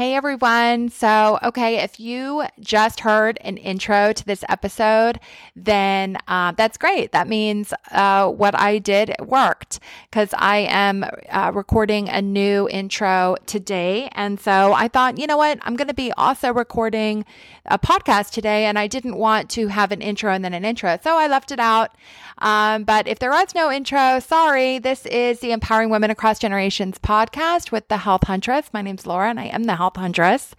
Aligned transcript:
Hey 0.00 0.14
everyone. 0.14 0.88
So, 0.88 1.38
okay, 1.42 1.76
if 1.76 2.00
you 2.00 2.44
just 2.58 3.00
heard 3.00 3.36
an 3.42 3.58
intro 3.58 4.14
to 4.14 4.24
this 4.24 4.42
episode, 4.48 5.20
then 5.54 6.16
uh, 6.26 6.52
that's 6.52 6.78
great. 6.78 7.12
That 7.12 7.28
means 7.28 7.74
uh, 7.92 8.30
what 8.30 8.58
I 8.58 8.78
did 8.78 9.14
worked 9.20 9.78
because 10.10 10.30
I 10.38 10.66
am 10.70 11.04
uh, 11.28 11.52
recording 11.54 12.08
a 12.08 12.22
new 12.22 12.66
intro 12.70 13.36
today. 13.44 14.08
And 14.12 14.40
so 14.40 14.72
I 14.72 14.88
thought, 14.88 15.18
you 15.18 15.26
know 15.26 15.36
what? 15.36 15.58
I'm 15.60 15.76
going 15.76 15.88
to 15.88 15.92
be 15.92 16.12
also 16.12 16.50
recording 16.50 17.26
a 17.66 17.78
podcast 17.78 18.30
today, 18.30 18.64
and 18.64 18.78
I 18.78 18.86
didn't 18.86 19.16
want 19.16 19.50
to 19.50 19.66
have 19.66 19.92
an 19.92 20.00
intro 20.00 20.32
and 20.32 20.42
then 20.42 20.54
an 20.54 20.64
intro. 20.64 20.98
So 21.04 21.18
I 21.18 21.26
left 21.26 21.52
it 21.52 21.60
out. 21.60 21.94
Um, 22.38 22.84
but 22.84 23.06
if 23.06 23.18
there 23.18 23.30
was 23.30 23.54
no 23.54 23.70
intro, 23.70 24.18
sorry. 24.18 24.78
This 24.78 25.04
is 25.04 25.40
the 25.40 25.52
Empowering 25.52 25.90
Women 25.90 26.10
Across 26.10 26.38
Generations 26.38 26.98
podcast 26.98 27.70
with 27.70 27.86
the 27.88 27.98
Health 27.98 28.24
Huntress. 28.24 28.70
My 28.72 28.80
name's 28.80 29.06
Laura, 29.06 29.28
and 29.28 29.38
I 29.38 29.44
am 29.44 29.64
the 29.64 29.76
Health 29.76 29.89
Huntress. 29.96 30.54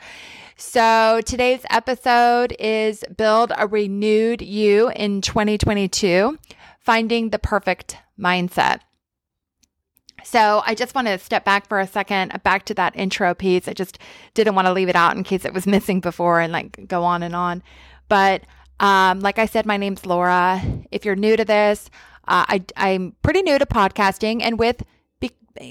So 0.58 1.22
today's 1.26 1.66
episode 1.70 2.56
is 2.60 3.04
Build 3.18 3.52
a 3.58 3.68
Renewed 3.68 4.42
You 4.42 4.90
in 4.96 5.22
2022, 5.22 6.38
Finding 6.80 7.30
the 7.30 7.40
Perfect 7.40 7.98
Mindset. 8.20 8.82
So 10.24 10.62
I 10.66 10.76
just 10.76 10.94
want 10.94 11.08
to 11.08 11.18
step 11.18 11.46
back 11.46 11.68
for 11.68 11.80
a 11.80 11.88
second, 11.88 12.40
back 12.44 12.66
to 12.66 12.74
that 12.76 12.96
intro 12.96 13.34
piece. 13.34 13.68
I 13.68 13.74
just 13.74 13.98
didn't 14.34 14.56
want 14.56 14.68
to 14.68 14.74
leave 14.74 14.90
it 14.90 14.96
out 14.96 15.18
in 15.18 15.24
case 15.24 15.46
it 15.46 15.54
was 15.54 15.66
missing 15.76 16.00
before 16.00 16.40
and 16.40 16.54
like 16.54 16.88
go 16.88 17.04
on 17.04 17.24
and 17.24 17.36
on. 17.36 17.64
But 18.08 18.44
um, 18.80 19.20
like 19.20 19.40
I 19.40 19.46
said, 19.46 19.66
my 19.66 19.78
name's 19.78 20.06
Laura. 20.06 20.62
If 20.92 21.06
you're 21.06 21.16
new 21.16 21.38
to 21.38 21.46
this, 21.46 21.90
uh, 22.28 22.46
I, 22.48 22.64
I'm 22.76 23.16
pretty 23.24 23.42
new 23.42 23.58
to 23.58 23.66
podcasting, 23.66 24.42
and 24.42 24.60
with 24.60 24.84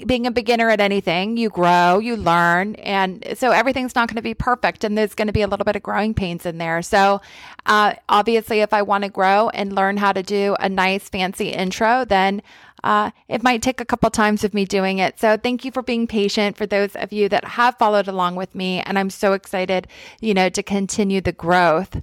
being 0.05 0.27
a 0.27 0.31
beginner 0.31 0.69
at 0.69 0.79
anything, 0.79 1.37
you 1.37 1.49
grow, 1.49 1.99
you 1.99 2.15
learn, 2.15 2.75
and 2.75 3.25
so 3.35 3.51
everything's 3.51 3.95
not 3.95 4.07
going 4.07 4.17
to 4.17 4.21
be 4.21 4.33
perfect, 4.33 4.83
and 4.83 4.97
there's 4.97 5.15
going 5.15 5.27
to 5.27 5.33
be 5.33 5.41
a 5.41 5.47
little 5.47 5.63
bit 5.63 5.75
of 5.75 5.83
growing 5.83 6.13
pains 6.13 6.45
in 6.45 6.57
there. 6.57 6.81
So, 6.81 7.21
uh, 7.65 7.93
obviously, 8.09 8.61
if 8.61 8.73
I 8.73 8.81
want 8.81 9.03
to 9.03 9.09
grow 9.09 9.49
and 9.49 9.73
learn 9.73 9.97
how 9.97 10.11
to 10.11 10.23
do 10.23 10.55
a 10.59 10.69
nice, 10.69 11.09
fancy 11.09 11.49
intro, 11.49 12.05
then 12.05 12.41
uh, 12.83 13.11
it 13.27 13.43
might 13.43 13.61
take 13.61 13.79
a 13.79 13.85
couple 13.85 14.09
times 14.09 14.43
of 14.43 14.53
me 14.53 14.65
doing 14.65 14.99
it. 14.99 15.19
So, 15.19 15.37
thank 15.37 15.65
you 15.65 15.71
for 15.71 15.81
being 15.81 16.07
patient 16.07 16.57
for 16.57 16.65
those 16.65 16.95
of 16.95 17.11
you 17.11 17.29
that 17.29 17.45
have 17.45 17.77
followed 17.77 18.07
along 18.07 18.35
with 18.35 18.53
me, 18.55 18.81
and 18.81 18.99
I'm 18.99 19.09
so 19.09 19.33
excited, 19.33 19.87
you 20.19 20.33
know, 20.33 20.49
to 20.49 20.63
continue 20.63 21.21
the 21.21 21.31
growth. 21.31 22.01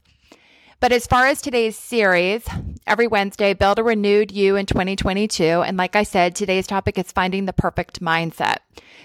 But 0.81 0.93
as 0.93 1.09
far 1.09 1.27
as 1.27 1.43
today's 1.43 1.77
series, 1.77 2.47
every 2.87 3.09
Wednesday, 3.09 3.53
build 3.53 3.81
a 3.81 3.83
renewed 3.83 4.31
you 4.31 4.55
in 4.55 4.65
2022. 4.65 5.43
And 5.43 5.77
like 5.77 5.97
I 5.97 6.05
said, 6.05 6.37
today's 6.37 6.69
topic 6.69 6.97
is 6.97 7.11
finding 7.11 7.47
the 7.47 7.53
perfect 7.53 8.01
mindset. 8.01 8.59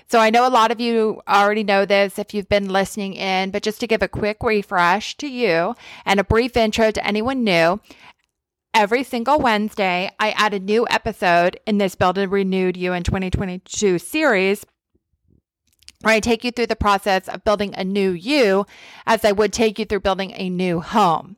So 0.07 0.19
I 0.19 0.29
know 0.29 0.47
a 0.47 0.53
lot 0.53 0.69
of 0.69 0.79
you 0.79 1.23
already 1.27 1.63
know 1.63 1.85
this 1.85 2.19
if 2.19 2.31
you've 2.31 2.47
been 2.47 2.69
listening 2.69 3.16
in, 3.16 3.49
but 3.49 3.63
just 3.63 3.79
to 3.79 3.88
give 3.88 4.03
a 4.03 4.07
quick 4.07 4.38
refresh 4.44 5.17
to 5.17 5.27
you 5.27 5.73
and 6.05 6.19
a 6.19 6.23
brief 6.23 6.55
intro 6.55 6.91
to 6.91 7.07
anyone 7.07 7.44
new, 7.44 7.81
every 8.75 9.03
single 9.03 9.39
Wednesday, 9.39 10.11
I 10.19 10.29
add 10.31 10.53
a 10.53 10.59
new 10.59 10.85
episode 10.91 11.59
in 11.66 11.79
this 11.79 11.95
Build 11.95 12.19
a 12.19 12.27
Renewed 12.27 12.77
You 12.77 12.94
in 12.94 13.01
2022 13.01 13.97
series 13.97 14.63
where 16.01 16.13
I 16.13 16.19
take 16.19 16.44
you 16.44 16.51
through 16.51 16.67
the 16.67 16.75
process 16.75 17.27
of 17.27 17.44
building 17.44 17.73
a 17.75 17.83
new 17.83 18.11
you 18.11 18.67
as 19.07 19.25
I 19.25 19.31
would 19.31 19.51
take 19.51 19.79
you 19.79 19.85
through 19.85 20.01
building 20.01 20.33
a 20.35 20.51
new 20.51 20.79
home. 20.79 21.38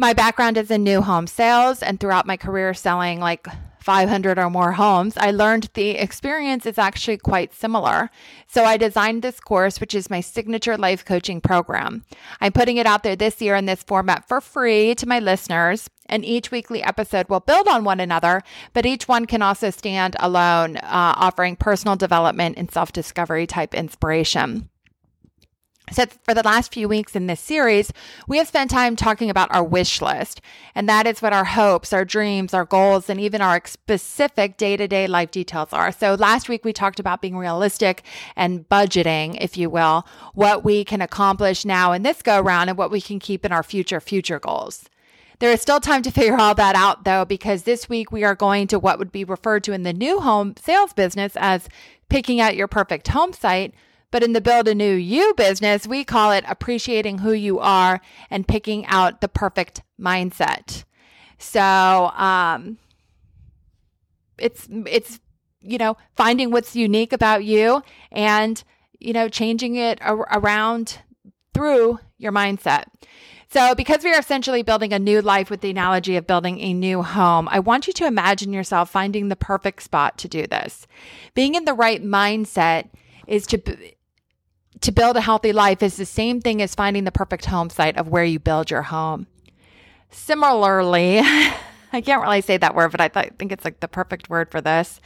My 0.00 0.14
background 0.14 0.56
is 0.56 0.70
in 0.70 0.82
new 0.82 1.02
home 1.02 1.26
sales, 1.26 1.82
and 1.82 2.00
throughout 2.00 2.26
my 2.26 2.38
career 2.38 2.72
selling 2.72 3.20
like 3.20 3.46
500 3.80 4.38
or 4.38 4.48
more 4.48 4.72
homes, 4.72 5.14
I 5.18 5.30
learned 5.30 5.68
the 5.74 5.90
experience 5.90 6.64
is 6.64 6.78
actually 6.78 7.18
quite 7.18 7.52
similar. 7.52 8.08
So 8.46 8.64
I 8.64 8.78
designed 8.78 9.20
this 9.20 9.40
course, 9.40 9.78
which 9.78 9.94
is 9.94 10.08
my 10.08 10.22
signature 10.22 10.78
life 10.78 11.04
coaching 11.04 11.42
program. 11.42 12.06
I'm 12.40 12.52
putting 12.52 12.78
it 12.78 12.86
out 12.86 13.02
there 13.02 13.14
this 13.14 13.42
year 13.42 13.54
in 13.56 13.66
this 13.66 13.82
format 13.82 14.26
for 14.26 14.40
free 14.40 14.94
to 14.94 15.06
my 15.06 15.18
listeners, 15.18 15.90
and 16.06 16.24
each 16.24 16.50
weekly 16.50 16.82
episode 16.82 17.28
will 17.28 17.40
build 17.40 17.68
on 17.68 17.84
one 17.84 18.00
another, 18.00 18.42
but 18.72 18.86
each 18.86 19.06
one 19.06 19.26
can 19.26 19.42
also 19.42 19.68
stand 19.68 20.16
alone, 20.18 20.78
uh, 20.78 21.12
offering 21.16 21.56
personal 21.56 21.96
development 21.96 22.56
and 22.56 22.70
self 22.70 22.90
discovery 22.90 23.46
type 23.46 23.74
inspiration. 23.74 24.70
So, 25.92 26.06
for 26.22 26.34
the 26.34 26.42
last 26.42 26.72
few 26.72 26.88
weeks 26.88 27.16
in 27.16 27.26
this 27.26 27.40
series, 27.40 27.92
we 28.28 28.38
have 28.38 28.48
spent 28.48 28.70
time 28.70 28.96
talking 28.96 29.30
about 29.30 29.52
our 29.54 29.64
wish 29.64 30.00
list. 30.00 30.40
And 30.74 30.88
that 30.88 31.06
is 31.06 31.20
what 31.20 31.32
our 31.32 31.44
hopes, 31.44 31.92
our 31.92 32.04
dreams, 32.04 32.54
our 32.54 32.64
goals, 32.64 33.10
and 33.10 33.20
even 33.20 33.40
our 33.40 33.60
specific 33.64 34.56
day 34.56 34.76
to 34.76 34.86
day 34.86 35.06
life 35.06 35.30
details 35.30 35.72
are. 35.72 35.92
So, 35.92 36.14
last 36.14 36.48
week 36.48 36.64
we 36.64 36.72
talked 36.72 37.00
about 37.00 37.20
being 37.20 37.36
realistic 37.36 38.02
and 38.36 38.68
budgeting, 38.68 39.36
if 39.40 39.56
you 39.56 39.68
will, 39.68 40.06
what 40.34 40.64
we 40.64 40.84
can 40.84 41.00
accomplish 41.02 41.64
now 41.64 41.92
in 41.92 42.02
this 42.02 42.22
go 42.22 42.40
around 42.40 42.68
and 42.68 42.78
what 42.78 42.90
we 42.90 43.00
can 43.00 43.18
keep 43.18 43.44
in 43.44 43.52
our 43.52 43.62
future, 43.62 44.00
future 44.00 44.38
goals. 44.38 44.84
There 45.40 45.50
is 45.50 45.62
still 45.62 45.80
time 45.80 46.02
to 46.02 46.10
figure 46.10 46.38
all 46.38 46.54
that 46.54 46.76
out 46.76 47.04
though, 47.04 47.24
because 47.24 47.62
this 47.62 47.88
week 47.88 48.12
we 48.12 48.24
are 48.24 48.34
going 48.34 48.66
to 48.68 48.78
what 48.78 48.98
would 48.98 49.10
be 49.10 49.24
referred 49.24 49.64
to 49.64 49.72
in 49.72 49.82
the 49.82 49.92
new 49.92 50.20
home 50.20 50.54
sales 50.60 50.92
business 50.92 51.32
as 51.36 51.68
picking 52.10 52.40
out 52.40 52.56
your 52.56 52.68
perfect 52.68 53.08
home 53.08 53.32
site 53.32 53.74
but 54.10 54.22
in 54.22 54.32
the 54.32 54.40
Build 54.40 54.68
a 54.68 54.74
New 54.74 54.94
You 54.94 55.34
business, 55.36 55.86
we 55.86 56.04
call 56.04 56.32
it 56.32 56.44
appreciating 56.48 57.18
who 57.18 57.32
you 57.32 57.58
are 57.58 58.00
and 58.30 58.48
picking 58.48 58.86
out 58.86 59.20
the 59.20 59.28
perfect 59.28 59.82
mindset. 60.00 60.84
So, 61.38 61.62
um, 62.16 62.78
it's, 64.38 64.68
it's, 64.86 65.20
you 65.60 65.78
know, 65.78 65.96
finding 66.16 66.50
what's 66.50 66.74
unique 66.74 67.12
about 67.12 67.44
you 67.44 67.82
and, 68.10 68.62
you 68.98 69.12
know, 69.12 69.28
changing 69.28 69.76
it 69.76 70.00
ar- 70.02 70.28
around 70.32 70.98
through 71.54 71.98
your 72.18 72.32
mindset. 72.32 72.84
So, 73.52 73.74
because 73.74 74.04
we 74.04 74.12
are 74.12 74.18
essentially 74.20 74.62
building 74.62 74.92
a 74.92 74.98
new 74.98 75.20
life 75.20 75.50
with 75.50 75.60
the 75.60 75.70
analogy 75.70 76.16
of 76.16 76.26
building 76.26 76.60
a 76.60 76.72
new 76.72 77.02
home, 77.02 77.48
I 77.50 77.58
want 77.58 77.88
you 77.88 77.92
to 77.94 78.06
imagine 78.06 78.52
yourself 78.52 78.90
finding 78.90 79.28
the 79.28 79.34
perfect 79.34 79.82
spot 79.82 80.18
to 80.18 80.28
do 80.28 80.46
this. 80.46 80.86
Being 81.34 81.56
in 81.56 81.64
the 81.64 81.74
right 81.74 82.02
mindset 82.02 82.90
is 83.26 83.46
to 83.48 83.60
to 84.80 84.92
build 84.92 85.16
a 85.16 85.20
healthy 85.20 85.52
life 85.52 85.82
is 85.82 85.96
the 85.96 86.06
same 86.06 86.40
thing 86.40 86.62
as 86.62 86.74
finding 86.74 87.04
the 87.04 87.12
perfect 87.12 87.46
home 87.46 87.70
site 87.70 87.96
of 87.96 88.08
where 88.08 88.24
you 88.24 88.38
build 88.38 88.70
your 88.70 88.82
home. 88.82 89.26
Similarly, 90.10 91.20
I 91.92 92.00
can't 92.00 92.22
really 92.22 92.40
say 92.40 92.56
that 92.56 92.74
word, 92.74 92.92
but 92.92 93.00
I 93.00 93.08
th- 93.08 93.34
think 93.38 93.52
it's 93.52 93.64
like 93.64 93.80
the 93.80 93.88
perfect 93.88 94.30
word 94.30 94.50
for 94.50 94.60
this. 94.60 95.00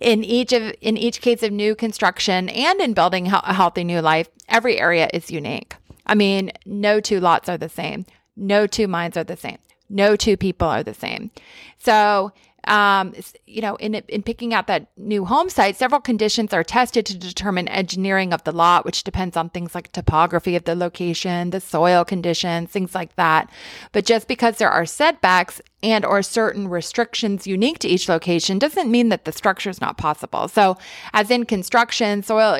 In 0.00 0.24
each 0.24 0.52
of 0.52 0.72
in 0.80 0.96
each 0.96 1.20
case 1.20 1.42
of 1.42 1.52
new 1.52 1.74
construction 1.74 2.48
and 2.48 2.80
in 2.80 2.94
building 2.94 3.26
a 3.26 3.52
healthy 3.52 3.84
new 3.84 4.00
life, 4.00 4.28
every 4.48 4.80
area 4.80 5.08
is 5.12 5.30
unique. 5.30 5.74
I 6.06 6.14
mean, 6.14 6.52
no 6.64 7.00
two 7.00 7.20
lots 7.20 7.48
are 7.48 7.58
the 7.58 7.68
same. 7.68 8.06
No 8.36 8.66
two 8.66 8.88
minds 8.88 9.16
are 9.16 9.24
the 9.24 9.36
same. 9.36 9.58
No 9.88 10.14
two 10.14 10.36
people 10.36 10.68
are 10.68 10.84
the 10.84 10.94
same. 10.94 11.30
So 11.78 12.32
um, 12.66 13.14
you 13.46 13.62
know, 13.62 13.76
in, 13.76 13.94
in 13.94 14.22
picking 14.22 14.54
out 14.54 14.66
that 14.66 14.86
new 14.96 15.24
home 15.24 15.48
site, 15.48 15.76
several 15.76 16.00
conditions 16.00 16.52
are 16.52 16.64
tested 16.64 17.06
to 17.06 17.18
determine 17.18 17.68
engineering 17.68 18.32
of 18.32 18.44
the 18.44 18.52
lot, 18.52 18.84
which 18.84 19.04
depends 19.04 19.36
on 19.36 19.50
things 19.50 19.74
like 19.74 19.92
topography 19.92 20.56
of 20.56 20.64
the 20.64 20.74
location, 20.74 21.50
the 21.50 21.60
soil 21.60 22.04
conditions, 22.04 22.70
things 22.70 22.94
like 22.94 23.16
that. 23.16 23.50
But 23.92 24.04
just 24.04 24.28
because 24.28 24.58
there 24.58 24.70
are 24.70 24.86
setbacks 24.86 25.60
and 25.82 26.04
or 26.04 26.22
certain 26.22 26.68
restrictions 26.68 27.46
unique 27.46 27.78
to 27.80 27.88
each 27.88 28.08
location 28.08 28.58
doesn't 28.58 28.90
mean 28.90 29.08
that 29.08 29.24
the 29.24 29.32
structure 29.32 29.70
is 29.70 29.80
not 29.80 29.96
possible. 29.96 30.48
So, 30.48 30.76
as 31.12 31.30
in 31.30 31.46
construction, 31.46 32.22
soil 32.22 32.54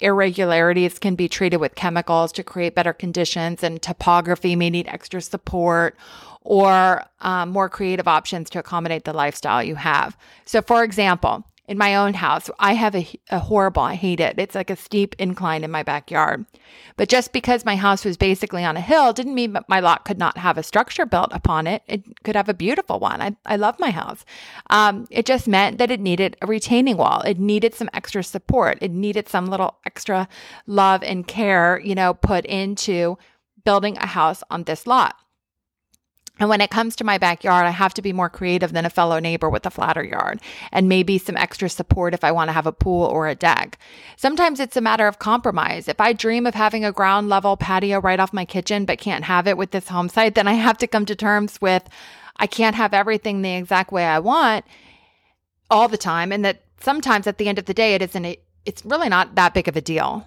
irregularities 0.00 0.98
can 0.98 1.14
be 1.14 1.28
treated 1.28 1.58
with 1.58 1.74
chemicals 1.74 2.32
to 2.32 2.42
create 2.42 2.74
better 2.74 2.92
conditions, 2.92 3.62
and 3.62 3.80
topography 3.80 4.56
may 4.56 4.70
need 4.70 4.88
extra 4.88 5.20
support 5.20 5.96
or 6.42 7.04
um, 7.20 7.50
more 7.50 7.68
creative 7.68 8.06
options 8.06 8.50
to 8.50 8.58
accommodate 8.58 9.04
the 9.04 9.12
lifestyle 9.12 9.62
you 9.62 9.74
have. 9.76 10.16
So, 10.44 10.60
for 10.60 10.84
example, 10.84 11.44
in 11.66 11.78
my 11.78 11.96
own 11.96 12.14
house, 12.14 12.50
I 12.58 12.74
have 12.74 12.94
a, 12.94 13.08
a, 13.30 13.38
horrible, 13.38 13.82
I 13.82 13.94
hate 13.94 14.20
it. 14.20 14.38
It's 14.38 14.54
like 14.54 14.68
a 14.68 14.76
steep 14.76 15.14
incline 15.18 15.64
in 15.64 15.70
my 15.70 15.82
backyard. 15.82 16.44
But 16.96 17.08
just 17.08 17.32
because 17.32 17.64
my 17.64 17.76
house 17.76 18.04
was 18.04 18.18
basically 18.18 18.64
on 18.64 18.76
a 18.76 18.82
hill 18.82 19.14
didn't 19.14 19.34
mean 19.34 19.56
my 19.66 19.80
lot 19.80 20.04
could 20.04 20.18
not 20.18 20.36
have 20.36 20.58
a 20.58 20.62
structure 20.62 21.06
built 21.06 21.30
upon 21.32 21.66
it. 21.66 21.82
It 21.86 22.22
could 22.22 22.36
have 22.36 22.50
a 22.50 22.54
beautiful 22.54 22.98
one. 22.98 23.22
I, 23.22 23.36
I 23.46 23.56
love 23.56 23.78
my 23.78 23.90
house. 23.90 24.26
Um, 24.68 25.06
it 25.10 25.24
just 25.24 25.48
meant 25.48 25.78
that 25.78 25.90
it 25.90 26.00
needed 26.00 26.36
a 26.42 26.46
retaining 26.46 26.98
wall. 26.98 27.22
It 27.22 27.38
needed 27.38 27.74
some 27.74 27.88
extra 27.94 28.22
support. 28.22 28.78
It 28.82 28.90
needed 28.90 29.28
some 29.28 29.46
little 29.46 29.78
extra 29.86 30.28
love 30.66 31.02
and 31.02 31.26
care, 31.26 31.80
you 31.82 31.94
know, 31.94 32.12
put 32.12 32.44
into 32.44 33.16
building 33.64 33.96
a 33.96 34.06
house 34.06 34.42
on 34.50 34.64
this 34.64 34.86
lot. 34.86 35.16
And 36.40 36.48
when 36.48 36.60
it 36.60 36.70
comes 36.70 36.96
to 36.96 37.04
my 37.04 37.16
backyard, 37.16 37.64
I 37.64 37.70
have 37.70 37.94
to 37.94 38.02
be 38.02 38.12
more 38.12 38.28
creative 38.28 38.72
than 38.72 38.84
a 38.84 38.90
fellow 38.90 39.20
neighbor 39.20 39.48
with 39.48 39.66
a 39.66 39.70
flatter 39.70 40.02
yard 40.02 40.40
and 40.72 40.88
maybe 40.88 41.16
some 41.16 41.36
extra 41.36 41.68
support 41.68 42.12
if 42.12 42.24
I 42.24 42.32
want 42.32 42.48
to 42.48 42.52
have 42.52 42.66
a 42.66 42.72
pool 42.72 43.04
or 43.04 43.28
a 43.28 43.36
deck. 43.36 43.78
Sometimes 44.16 44.58
it's 44.58 44.76
a 44.76 44.80
matter 44.80 45.06
of 45.06 45.20
compromise. 45.20 45.86
If 45.86 46.00
I 46.00 46.12
dream 46.12 46.44
of 46.46 46.54
having 46.54 46.84
a 46.84 46.90
ground 46.90 47.28
level 47.28 47.56
patio 47.56 48.00
right 48.00 48.18
off 48.18 48.32
my 48.32 48.44
kitchen 48.44 48.84
but 48.84 48.98
can't 48.98 49.24
have 49.24 49.46
it 49.46 49.56
with 49.56 49.70
this 49.70 49.88
home 49.88 50.08
site, 50.08 50.34
then 50.34 50.48
I 50.48 50.54
have 50.54 50.78
to 50.78 50.88
come 50.88 51.06
to 51.06 51.14
terms 51.14 51.60
with 51.60 51.88
I 52.36 52.48
can't 52.48 52.74
have 52.74 52.92
everything 52.92 53.42
the 53.42 53.54
exact 53.54 53.92
way 53.92 54.04
I 54.04 54.18
want 54.18 54.64
all 55.70 55.86
the 55.86 55.96
time 55.96 56.32
and 56.32 56.44
that 56.44 56.62
sometimes 56.80 57.28
at 57.28 57.38
the 57.38 57.48
end 57.48 57.60
of 57.60 57.66
the 57.66 57.74
day 57.74 57.94
it 57.94 58.02
isn't 58.02 58.38
it's 58.66 58.84
really 58.84 59.08
not 59.08 59.36
that 59.36 59.54
big 59.54 59.68
of 59.68 59.76
a 59.76 59.80
deal. 59.80 60.26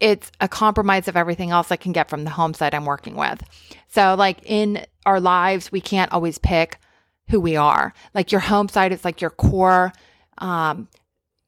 It's 0.00 0.30
a 0.40 0.48
compromise 0.48 1.08
of 1.08 1.16
everything 1.16 1.50
else 1.50 1.70
I 1.70 1.76
can 1.76 1.92
get 1.92 2.08
from 2.08 2.24
the 2.24 2.30
home 2.30 2.54
site 2.54 2.74
I'm 2.74 2.84
working 2.84 3.16
with. 3.16 3.42
So, 3.88 4.14
like 4.18 4.38
in 4.44 4.84
our 5.06 5.20
lives, 5.20 5.70
we 5.70 5.80
can't 5.80 6.12
always 6.12 6.38
pick 6.38 6.78
who 7.28 7.40
we 7.40 7.56
are. 7.56 7.94
Like 8.12 8.32
your 8.32 8.40
home 8.40 8.68
site 8.68 8.92
is 8.92 9.04
like 9.04 9.20
your 9.20 9.30
core, 9.30 9.92
um, 10.38 10.88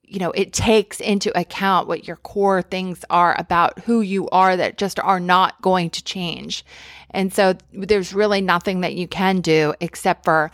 you 0.03 0.19
know, 0.19 0.31
it 0.31 0.53
takes 0.53 0.99
into 0.99 1.37
account 1.37 1.87
what 1.87 2.07
your 2.07 2.15
core 2.17 2.61
things 2.61 3.03
are 3.09 3.35
about 3.37 3.79
who 3.79 4.01
you 4.01 4.29
are 4.29 4.55
that 4.55 4.77
just 4.77 4.99
are 4.99 5.19
not 5.19 5.61
going 5.61 5.89
to 5.91 6.03
change. 6.03 6.65
And 7.11 7.33
so 7.33 7.55
there's 7.73 8.13
really 8.13 8.41
nothing 8.41 8.81
that 8.81 8.95
you 8.95 9.07
can 9.07 9.41
do 9.41 9.73
except 9.81 10.23
for, 10.23 10.49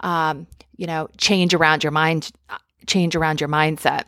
um, 0.00 0.46
you 0.76 0.86
know, 0.86 1.08
change 1.16 1.54
around 1.54 1.82
your 1.82 1.90
mind, 1.90 2.30
change 2.86 3.16
around 3.16 3.40
your 3.40 3.48
mindset. 3.48 4.04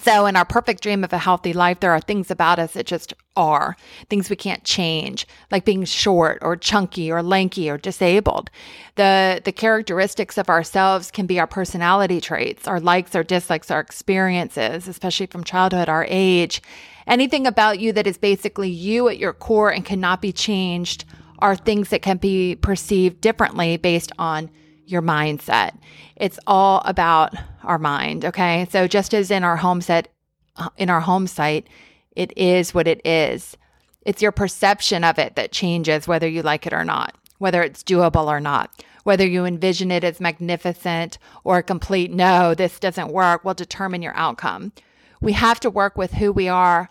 So, 0.00 0.26
in 0.26 0.36
our 0.36 0.44
perfect 0.44 0.82
dream 0.82 1.02
of 1.02 1.12
a 1.12 1.18
healthy 1.18 1.52
life, 1.52 1.80
there 1.80 1.92
are 1.92 2.00
things 2.00 2.30
about 2.30 2.58
us 2.58 2.72
that 2.72 2.86
just 2.86 3.14
are 3.36 3.76
things 4.08 4.30
we 4.30 4.36
can't 4.36 4.64
change, 4.64 5.26
like 5.50 5.64
being 5.64 5.84
short 5.84 6.38
or 6.42 6.56
chunky 6.56 7.10
or 7.10 7.22
lanky 7.22 7.68
or 7.70 7.78
disabled. 7.78 8.50
The, 8.96 9.40
the 9.44 9.52
characteristics 9.52 10.38
of 10.38 10.48
ourselves 10.48 11.10
can 11.10 11.26
be 11.26 11.38
our 11.40 11.46
personality 11.46 12.20
traits, 12.20 12.68
our 12.68 12.80
likes, 12.80 13.14
our 13.14 13.24
dislikes, 13.24 13.70
our 13.70 13.80
experiences, 13.80 14.88
especially 14.88 15.26
from 15.26 15.44
childhood, 15.44 15.88
our 15.88 16.06
age. 16.08 16.62
Anything 17.06 17.46
about 17.46 17.80
you 17.80 17.92
that 17.92 18.06
is 18.06 18.18
basically 18.18 18.68
you 18.68 19.08
at 19.08 19.18
your 19.18 19.32
core 19.32 19.72
and 19.72 19.84
cannot 19.84 20.20
be 20.20 20.32
changed 20.32 21.04
are 21.38 21.56
things 21.56 21.88
that 21.90 22.02
can 22.02 22.16
be 22.16 22.56
perceived 22.56 23.20
differently 23.20 23.76
based 23.76 24.12
on 24.18 24.50
your 24.84 25.02
mindset. 25.02 25.76
It's 26.16 26.38
all 26.46 26.82
about 26.84 27.34
our 27.68 27.78
mind. 27.78 28.24
Okay. 28.24 28.66
So 28.70 28.88
just 28.88 29.14
as 29.14 29.30
in 29.30 29.44
our 29.44 29.58
home 29.58 29.80
set, 29.80 30.08
uh, 30.56 30.70
in 30.76 30.90
our 30.90 31.00
home 31.00 31.28
site, 31.28 31.68
it 32.16 32.36
is 32.36 32.74
what 32.74 32.88
it 32.88 33.00
is. 33.06 33.56
It's 34.04 34.22
your 34.22 34.32
perception 34.32 35.04
of 35.04 35.18
it 35.18 35.36
that 35.36 35.52
changes 35.52 36.08
whether 36.08 36.26
you 36.26 36.42
like 36.42 36.66
it 36.66 36.72
or 36.72 36.84
not, 36.84 37.14
whether 37.38 37.62
it's 37.62 37.84
doable 37.84 38.26
or 38.26 38.40
not, 38.40 38.82
whether 39.04 39.26
you 39.26 39.44
envision 39.44 39.90
it 39.90 40.02
as 40.02 40.18
magnificent 40.18 41.18
or 41.44 41.58
a 41.58 41.62
complete 41.62 42.10
no, 42.10 42.54
this 42.54 42.80
doesn't 42.80 43.12
work 43.12 43.44
will 43.44 43.54
determine 43.54 44.02
your 44.02 44.16
outcome. 44.16 44.72
We 45.20 45.32
have 45.32 45.60
to 45.60 45.70
work 45.70 45.96
with 45.96 46.14
who 46.14 46.32
we 46.32 46.48
are 46.48 46.88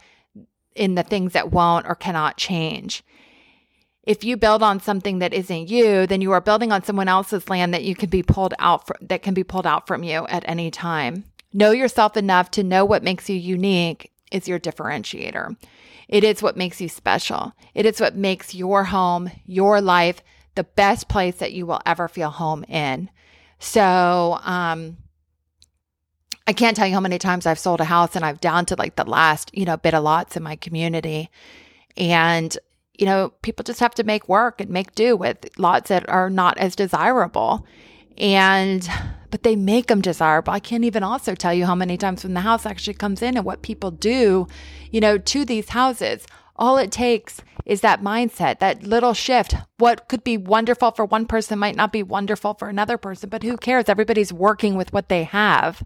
in 0.76 0.96
the 0.96 1.04
things 1.04 1.34
that 1.34 1.52
won't 1.52 1.88
or 1.88 1.96
cannot 1.96 2.38
change 2.38 3.04
if 4.08 4.24
you 4.24 4.38
build 4.38 4.64
on 4.64 4.80
something 4.80 5.20
that 5.20 5.34
isn't 5.34 5.70
you, 5.70 6.08
then 6.08 6.22
you 6.22 6.32
are 6.32 6.40
building 6.40 6.72
on 6.72 6.82
someone 6.82 7.10
else's 7.10 7.50
land 7.50 7.74
that 7.74 7.84
you 7.84 7.94
can 7.94 8.10
be 8.10 8.24
pulled 8.24 8.54
out 8.58 8.88
for, 8.88 8.96
that 9.02 9.22
can 9.22 9.34
be 9.34 9.44
pulled 9.44 9.68
out 9.68 9.86
from 9.86 10.02
you 10.02 10.26
at 10.28 10.48
any 10.48 10.72
time. 10.72 11.26
Know 11.52 11.72
yourself 11.72 12.16
enough 12.16 12.50
to 12.52 12.64
know 12.64 12.86
what 12.86 13.04
makes 13.04 13.30
you 13.30 13.36
unique 13.36 14.12
is 14.32 14.48
your 14.48 14.60
differentiator. 14.60 15.58
It 16.08 16.24
is 16.24 16.42
what 16.42 16.56
makes 16.56 16.80
you 16.80 16.88
special. 16.88 17.52
It 17.76 17.86
is 17.86 18.00
what 18.00 18.16
makes 18.16 18.56
your 18.56 18.86
home, 18.86 19.30
your 19.46 19.82
life, 19.82 20.24
the 20.56 20.64
best 20.64 21.10
place 21.10 21.36
that 21.36 21.52
you 21.52 21.66
will 21.66 21.82
ever 21.86 22.08
feel 22.08 22.30
home 22.30 22.64
in. 22.64 23.10
So, 23.60 24.40
um, 24.42 24.96
I 26.48 26.54
can't 26.54 26.78
tell 26.78 26.88
you 26.88 26.94
how 26.94 27.02
many 27.02 27.20
times 27.20 27.46
I've 27.46 27.60
sold 27.60 27.82
a 27.82 27.86
house 27.86 28.16
and 28.16 28.24
I've 28.24 28.40
down 28.40 28.66
to 28.68 28.76
like 28.78 28.96
the 28.96 29.04
last, 29.04 29.52
you 29.54 29.66
know, 29.66 29.76
bit 29.76 29.94
of 29.94 30.04
lots 30.04 30.38
in 30.38 30.44
my 30.44 30.56
community. 30.56 31.30
And 31.98 32.58
you 32.98 33.06
know, 33.06 33.30
people 33.42 33.64
just 33.64 33.80
have 33.80 33.96
to 33.96 34.04
make 34.04 34.28
work 34.28 34.60
and 34.60 34.70
make 34.70 34.96
do 34.96 35.16
with 35.16 35.38
lots 35.58 35.90
that 35.90 36.08
are 36.10 36.30
not 36.30 36.58
as 36.58 36.76
desirable. 36.76 37.66
And, 38.18 38.88
but 39.30 39.44
they 39.44 39.56
make 39.56 39.88
them 39.88 40.02
desirable. 40.02 40.54
I 40.54 40.60
can't 40.60 40.84
even 40.84 41.04
also 41.04 41.36
tell 41.36 41.54
you 41.54 41.66
how 41.66 41.76
many 41.76 41.98
times 41.98 42.24
when 42.24 42.34
the 42.34 42.42
house 42.42 42.66
actually 42.66 42.96
comes 42.96 43.22
in 43.22 43.38
and 43.38 43.46
what 43.46 43.62
people 43.62 43.92
do, 43.92 44.48
you 44.92 45.00
know, 45.00 45.18
to 45.20 45.46
these 45.46 45.70
houses. 45.70 46.26
All 46.56 46.78
it 46.78 46.92
takes 46.92 47.42
is 47.66 47.82
that 47.82 48.02
mindset, 48.02 48.58
that 48.60 48.82
little 48.82 49.14
shift. 49.14 49.54
What 49.78 50.08
could 50.08 50.24
be 50.24 50.38
wonderful 50.38 50.92
for 50.92 51.06
one 51.06 51.28
person 51.28 51.60
might 51.60 51.76
not 51.76 51.92
be 51.92 52.02
wonderful 52.02 52.56
for 52.56 52.70
another 52.70 52.98
person, 52.98 53.30
but 53.30 53.44
who 53.44 53.58
cares? 53.58 53.90
Everybody's 53.90 54.34
working 54.34 54.76
with 54.76 54.92
what 54.92 55.10
they 55.10 55.26
have. 55.26 55.84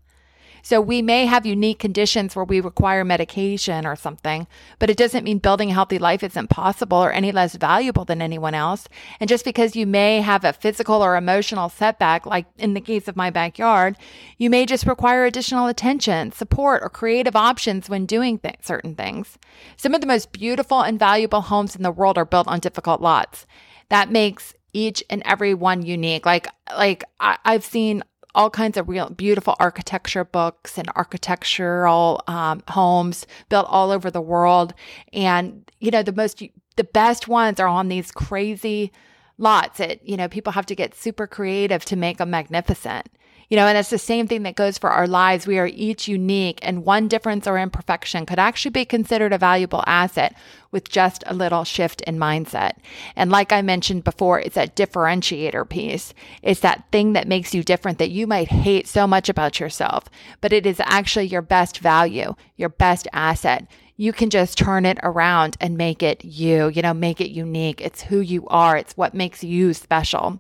So 0.62 0.80
we 0.80 1.02
may 1.02 1.26
have 1.26 1.46
unique 1.46 1.80
conditions 1.80 2.36
where 2.36 2.46
we 2.46 2.62
require 2.62 3.04
medication 3.04 3.86
or 3.86 3.96
something, 3.96 4.48
but 4.80 4.90
it 4.90 4.98
doesn't 4.98 5.24
mean 5.24 5.40
building 5.40 5.72
a 5.72 5.74
healthy 5.74 6.00
life 6.00 6.24
isn't 6.24 6.50
possible 6.50 6.98
or 6.98 7.12
any 7.12 7.32
less 7.32 7.56
valuable 7.56 8.06
than 8.06 8.22
anyone 8.22 8.54
else. 8.54 8.88
And 9.20 9.28
just 9.28 9.46
because 9.46 9.76
you 9.76 9.88
may 9.88 10.22
have 10.22 10.44
a 10.44 10.54
physical 10.54 11.04
or 11.04 11.16
emotional 11.16 11.70
setback, 11.70 12.26
like 12.26 12.46
in 12.58 12.74
the 12.74 12.82
case 12.82 13.08
of 13.08 13.16
my 13.16 13.30
backyard, 13.30 13.98
you 14.38 14.50
may 14.50 14.66
just 14.66 14.86
require 14.86 15.26
additional 15.26 15.68
attention, 15.68 16.32
support, 16.32 16.82
or 16.84 16.90
creative 16.90 17.36
options 17.36 17.90
when 17.90 18.06
doing 18.06 18.40
th- 18.40 18.56
certain 18.62 18.96
things. 18.96 19.38
Some 19.78 19.96
of 19.96 20.02
the 20.02 20.08
most 20.08 20.32
beautiful 20.32 20.82
and 20.82 21.00
valuable 21.00 21.42
homes 21.42 21.76
in 21.76 21.84
the 21.84 21.92
world 21.92 22.18
are 22.18 22.26
built 22.26 22.48
on 22.48 22.60
difficult 22.60 23.02
lots. 23.02 23.46
That 23.90 24.12
makes 24.12 24.54
each 24.74 25.04
and 25.10 25.22
every 25.26 25.54
one 25.54 25.86
unique. 25.86 26.26
Like, 26.26 26.48
like 26.78 27.04
I, 27.20 27.38
have 27.46 27.66
seen 27.66 28.04
all 28.34 28.50
kinds 28.50 28.78
of 28.78 28.88
real 28.88 29.10
beautiful 29.10 29.56
architecture 29.60 30.24
books 30.24 30.78
and 30.78 30.90
architectural 30.96 32.24
um, 32.28 32.64
homes 32.70 33.26
built 33.50 33.68
all 33.70 33.92
over 33.92 34.10
the 34.10 34.22
world. 34.22 34.74
And, 35.14 35.70
you 35.80 35.92
know, 35.92 36.04
the 36.04 36.14
most, 36.14 36.42
the 36.76 36.84
best 36.84 37.28
ones 37.28 37.60
are 37.60 37.68
on 37.68 37.88
these 37.88 38.12
crazy 38.12 38.92
lots 39.38 39.80
that, 39.80 40.08
you 40.08 40.16
know, 40.16 40.28
people 40.28 40.54
have 40.54 40.66
to 40.68 40.76
get 40.76 40.96
super 40.96 41.28
creative 41.28 41.84
to 41.86 41.96
make 41.96 42.18
them 42.18 42.30
magnificent. 42.30 43.10
You 43.52 43.58
know, 43.58 43.68
and 43.68 43.78
it's 43.78 43.90
the 43.90 43.98
same 43.98 44.28
thing 44.28 44.44
that 44.44 44.56
goes 44.56 44.78
for 44.78 44.90
our 44.90 45.06
lives. 45.06 45.46
We 45.46 45.60
are 45.60 45.68
each 45.68 46.08
unique, 46.08 46.60
and 46.62 46.86
one 46.86 47.10
difference 47.10 47.46
or 47.46 47.60
imperfection 47.60 48.26
could 48.26 48.40
actually 48.40 48.72
be 48.72 48.86
considered 48.86 49.34
a 49.34 49.38
valuable 49.38 49.84
asset 49.86 50.38
with 50.72 50.88
just 50.88 51.22
a 51.28 51.34
little 51.34 51.66
shift 51.66 52.00
in 52.04 52.18
mindset. 52.18 52.78
And 53.14 53.30
like 53.30 53.52
I 53.52 53.62
mentioned 53.62 54.06
before, 54.06 54.40
it's 54.40 54.56
that 54.56 54.78
differentiator 54.78 55.68
piece. 55.68 56.14
It's 56.42 56.62
that 56.62 56.86
thing 56.94 57.12
that 57.12 57.28
makes 57.28 57.54
you 57.54 57.62
different 57.62 57.98
that 57.98 58.10
you 58.10 58.26
might 58.26 58.48
hate 58.48 58.88
so 58.88 59.06
much 59.06 59.28
about 59.28 59.60
yourself, 59.60 60.06
but 60.40 60.54
it 60.54 60.66
is 60.66 60.80
actually 60.86 61.26
your 61.26 61.42
best 61.42 61.80
value, 61.80 62.36
your 62.56 62.70
best 62.70 63.06
asset 63.12 63.68
you 63.98 64.14
can 64.14 64.32
just 64.32 64.58
turn 64.58 64.84
it 64.84 64.98
around 65.04 65.56
and 65.62 65.78
make 65.78 66.02
it 66.02 66.26
you, 66.26 66.70
you 66.70 66.82
know, 66.82 66.94
make 66.94 67.22
it 67.22 67.30
unique. 67.30 67.80
It's 67.82 68.02
who 68.02 68.20
you 68.20 68.48
are, 68.48 68.76
it's 68.76 68.98
what 68.98 69.14
makes 69.14 69.44
you 69.44 69.76
special. 69.76 70.40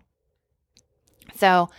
So, 1.35 1.69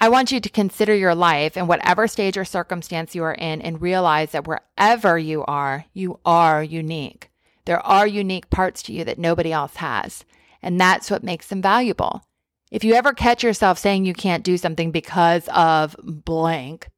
I 0.00 0.08
want 0.08 0.30
you 0.30 0.40
to 0.40 0.48
consider 0.48 0.94
your 0.94 1.14
life 1.14 1.56
in 1.56 1.66
whatever 1.66 2.06
stage 2.06 2.36
or 2.36 2.44
circumstance 2.44 3.14
you 3.14 3.24
are 3.24 3.34
in 3.34 3.60
and 3.60 3.82
realize 3.82 4.30
that 4.30 4.46
wherever 4.46 5.18
you 5.18 5.44
are, 5.46 5.86
you 5.92 6.20
are 6.24 6.62
unique. 6.62 7.30
There 7.64 7.84
are 7.84 8.06
unique 8.06 8.48
parts 8.48 8.82
to 8.84 8.92
you 8.92 9.04
that 9.04 9.18
nobody 9.18 9.52
else 9.52 9.76
has. 9.76 10.24
And 10.62 10.80
that's 10.80 11.10
what 11.10 11.24
makes 11.24 11.48
them 11.48 11.60
valuable. 11.60 12.22
If 12.70 12.84
you 12.84 12.94
ever 12.94 13.12
catch 13.12 13.42
yourself 13.42 13.78
saying 13.78 14.04
you 14.04 14.14
can't 14.14 14.44
do 14.44 14.56
something 14.56 14.92
because 14.92 15.48
of 15.48 15.96
blank, 16.02 16.88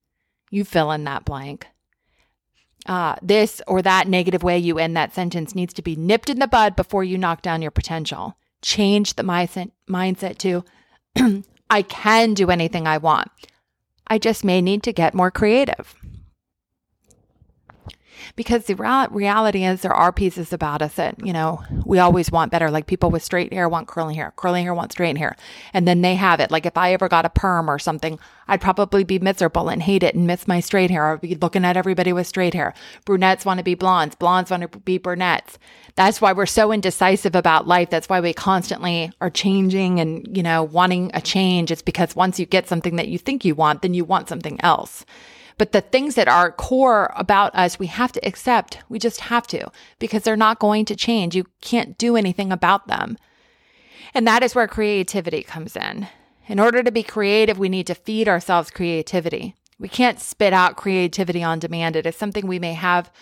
you 0.50 0.64
fill 0.64 0.90
in 0.92 1.04
that 1.04 1.24
blank. 1.24 1.66
Uh, 2.86 3.14
this 3.22 3.62
or 3.66 3.82
that 3.82 4.08
negative 4.08 4.42
way 4.42 4.58
you 4.58 4.78
end 4.78 4.96
that 4.96 5.14
sentence 5.14 5.54
needs 5.54 5.72
to 5.74 5.82
be 5.82 5.96
nipped 5.96 6.28
in 6.28 6.38
the 6.38 6.48
bud 6.48 6.76
before 6.76 7.04
you 7.04 7.16
knock 7.16 7.40
down 7.42 7.62
your 7.62 7.70
potential. 7.70 8.36
Change 8.62 9.14
the 9.14 9.22
mindset, 9.22 9.70
mindset 9.88 10.38
to 10.38 10.64
I 11.70 11.82
can 11.82 12.34
do 12.34 12.50
anything 12.50 12.86
I 12.86 12.98
want. 12.98 13.30
I 14.08 14.18
just 14.18 14.44
may 14.44 14.60
need 14.60 14.82
to 14.82 14.92
get 14.92 15.14
more 15.14 15.30
creative. 15.30 15.94
Because 18.36 18.64
the 18.64 18.74
reality 19.10 19.64
is, 19.64 19.82
there 19.82 19.94
are 19.94 20.12
pieces 20.12 20.52
about 20.52 20.82
us 20.82 20.94
that, 20.94 21.24
you 21.24 21.32
know, 21.32 21.62
we 21.84 21.98
always 21.98 22.30
want 22.30 22.52
better. 22.52 22.70
Like 22.70 22.86
people 22.86 23.10
with 23.10 23.24
straight 23.24 23.52
hair 23.52 23.68
want 23.68 23.88
curly 23.88 24.14
hair, 24.14 24.32
curly 24.36 24.62
hair 24.62 24.74
want 24.74 24.92
straight 24.92 25.18
hair. 25.18 25.36
And 25.72 25.86
then 25.86 26.02
they 26.02 26.14
have 26.14 26.40
it. 26.40 26.50
Like 26.50 26.66
if 26.66 26.76
I 26.76 26.92
ever 26.92 27.08
got 27.08 27.24
a 27.24 27.30
perm 27.30 27.70
or 27.70 27.78
something, 27.78 28.18
I'd 28.48 28.60
probably 28.60 29.04
be 29.04 29.18
miserable 29.18 29.68
and 29.68 29.82
hate 29.82 30.02
it 30.02 30.14
and 30.14 30.26
miss 30.26 30.48
my 30.48 30.60
straight 30.60 30.90
hair. 30.90 31.12
I'd 31.12 31.20
be 31.20 31.36
looking 31.36 31.64
at 31.64 31.76
everybody 31.76 32.12
with 32.12 32.26
straight 32.26 32.54
hair. 32.54 32.74
Brunettes 33.04 33.44
want 33.44 33.58
to 33.58 33.64
be 33.64 33.74
blondes, 33.74 34.16
blondes 34.16 34.50
want 34.50 34.70
to 34.70 34.78
be 34.80 34.98
brunettes. 34.98 35.58
That's 35.94 36.20
why 36.20 36.32
we're 36.32 36.46
so 36.46 36.72
indecisive 36.72 37.34
about 37.34 37.68
life. 37.68 37.90
That's 37.90 38.08
why 38.08 38.20
we 38.20 38.32
constantly 38.32 39.12
are 39.20 39.30
changing 39.30 40.00
and, 40.00 40.36
you 40.36 40.42
know, 40.42 40.62
wanting 40.62 41.10
a 41.14 41.20
change. 41.20 41.70
It's 41.70 41.82
because 41.82 42.16
once 42.16 42.40
you 42.40 42.46
get 42.46 42.68
something 42.68 42.96
that 42.96 43.08
you 43.08 43.18
think 43.18 43.44
you 43.44 43.54
want, 43.54 43.82
then 43.82 43.94
you 43.94 44.04
want 44.04 44.28
something 44.28 44.60
else. 44.62 45.04
But 45.60 45.72
the 45.72 45.82
things 45.82 46.14
that 46.14 46.26
are 46.26 46.50
core 46.50 47.12
about 47.16 47.54
us, 47.54 47.78
we 47.78 47.88
have 47.88 48.12
to 48.12 48.26
accept. 48.26 48.78
We 48.88 48.98
just 48.98 49.20
have 49.20 49.46
to 49.48 49.70
because 49.98 50.22
they're 50.22 50.34
not 50.34 50.58
going 50.58 50.86
to 50.86 50.96
change. 50.96 51.36
You 51.36 51.44
can't 51.60 51.98
do 51.98 52.16
anything 52.16 52.50
about 52.50 52.86
them. 52.86 53.18
And 54.14 54.26
that 54.26 54.42
is 54.42 54.54
where 54.54 54.66
creativity 54.66 55.42
comes 55.42 55.76
in. 55.76 56.08
In 56.46 56.58
order 56.58 56.82
to 56.82 56.90
be 56.90 57.02
creative, 57.02 57.58
we 57.58 57.68
need 57.68 57.86
to 57.88 57.94
feed 57.94 58.26
ourselves 58.26 58.70
creativity. 58.70 59.54
We 59.78 59.90
can't 59.90 60.18
spit 60.18 60.54
out 60.54 60.78
creativity 60.78 61.42
on 61.42 61.58
demand. 61.58 61.94
It 61.94 62.06
is 62.06 62.16
something 62.16 62.46
we 62.46 62.58
may 62.58 62.72
have 62.72 63.12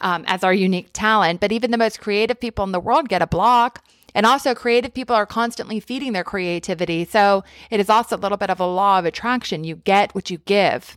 um, 0.00 0.22
as 0.28 0.44
our 0.44 0.54
unique 0.54 0.90
talent. 0.92 1.40
But 1.40 1.50
even 1.50 1.72
the 1.72 1.76
most 1.76 2.00
creative 2.00 2.38
people 2.38 2.64
in 2.64 2.70
the 2.70 2.78
world 2.78 3.08
get 3.08 3.20
a 3.20 3.26
block. 3.26 3.84
And 4.14 4.26
also, 4.26 4.54
creative 4.54 4.94
people 4.94 5.16
are 5.16 5.26
constantly 5.26 5.80
feeding 5.80 6.12
their 6.12 6.22
creativity. 6.22 7.04
So 7.04 7.42
it 7.68 7.80
is 7.80 7.90
also 7.90 8.16
a 8.16 8.22
little 8.22 8.38
bit 8.38 8.50
of 8.50 8.60
a 8.60 8.66
law 8.66 9.00
of 9.00 9.06
attraction. 9.06 9.64
You 9.64 9.74
get 9.74 10.14
what 10.14 10.30
you 10.30 10.38
give, 10.38 10.96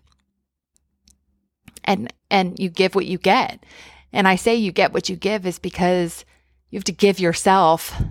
and 1.85 2.11
and 2.29 2.57
you 2.59 2.69
give 2.69 2.95
what 2.95 3.05
you 3.05 3.17
get. 3.17 3.63
And 4.11 4.27
I 4.27 4.35
say 4.35 4.55
you 4.55 4.71
get 4.71 4.93
what 4.93 5.09
you 5.09 5.15
give 5.15 5.45
is 5.45 5.59
because 5.59 6.25
you 6.69 6.77
have 6.77 6.83
to 6.85 6.91
give 6.91 7.19
yourself 7.19 8.01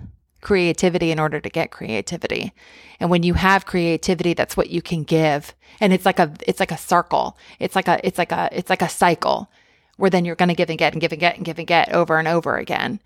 creativity 0.41 1.11
in 1.11 1.19
order 1.19 1.39
to 1.39 1.49
get 1.49 1.71
creativity. 1.71 2.53
And 2.99 3.09
when 3.09 3.23
you 3.23 3.33
have 3.33 3.65
creativity, 3.65 4.33
that's 4.33 4.55
what 4.55 4.69
you 4.69 4.81
can 4.81 5.03
give. 5.03 5.55
And 5.79 5.93
it's 5.93 6.05
like 6.05 6.19
a 6.19 6.33
it's 6.45 6.59
like 6.59 6.71
a 6.71 6.77
circle. 6.77 7.37
It's 7.59 7.75
like 7.75 7.87
a 7.87 8.05
it's 8.05 8.17
like 8.17 8.31
a 8.31 8.49
it's 8.51 8.69
like 8.69 8.81
a 8.81 8.89
cycle 8.89 9.49
where 9.97 10.09
then 10.09 10.25
you're 10.25 10.35
going 10.35 10.49
to 10.49 10.55
give 10.55 10.69
and 10.69 10.79
get 10.79 10.93
and 10.93 11.01
give 11.01 11.11
and 11.11 11.19
get 11.19 11.37
and 11.37 11.45
give 11.45 11.57
and 11.57 11.67
get 11.67 11.93
over 11.93 12.19
and 12.19 12.27
over 12.27 12.57
again. 12.57 12.99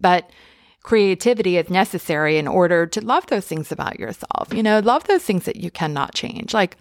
But 0.00 0.30
creativity 0.82 1.56
is 1.56 1.70
necessary 1.70 2.36
in 2.38 2.46
order 2.46 2.86
to 2.86 3.00
love 3.00 3.26
those 3.26 3.46
things 3.46 3.72
about 3.72 3.98
yourself. 3.98 4.52
You 4.52 4.62
know, 4.62 4.78
love 4.80 5.04
those 5.04 5.24
things 5.24 5.44
that 5.44 5.56
you 5.56 5.70
cannot 5.70 6.14
change. 6.14 6.54
Like 6.54 6.76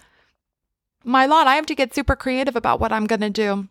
my 1.04 1.26
lot, 1.26 1.48
I 1.48 1.56
have 1.56 1.66
to 1.68 1.76
get 1.76 1.94
super 1.94 2.16
creative 2.16 2.56
about 2.56 2.80
what 2.80 2.92
I'm 2.92 3.06
going 3.06 3.22
to 3.22 3.30
do 3.30 3.68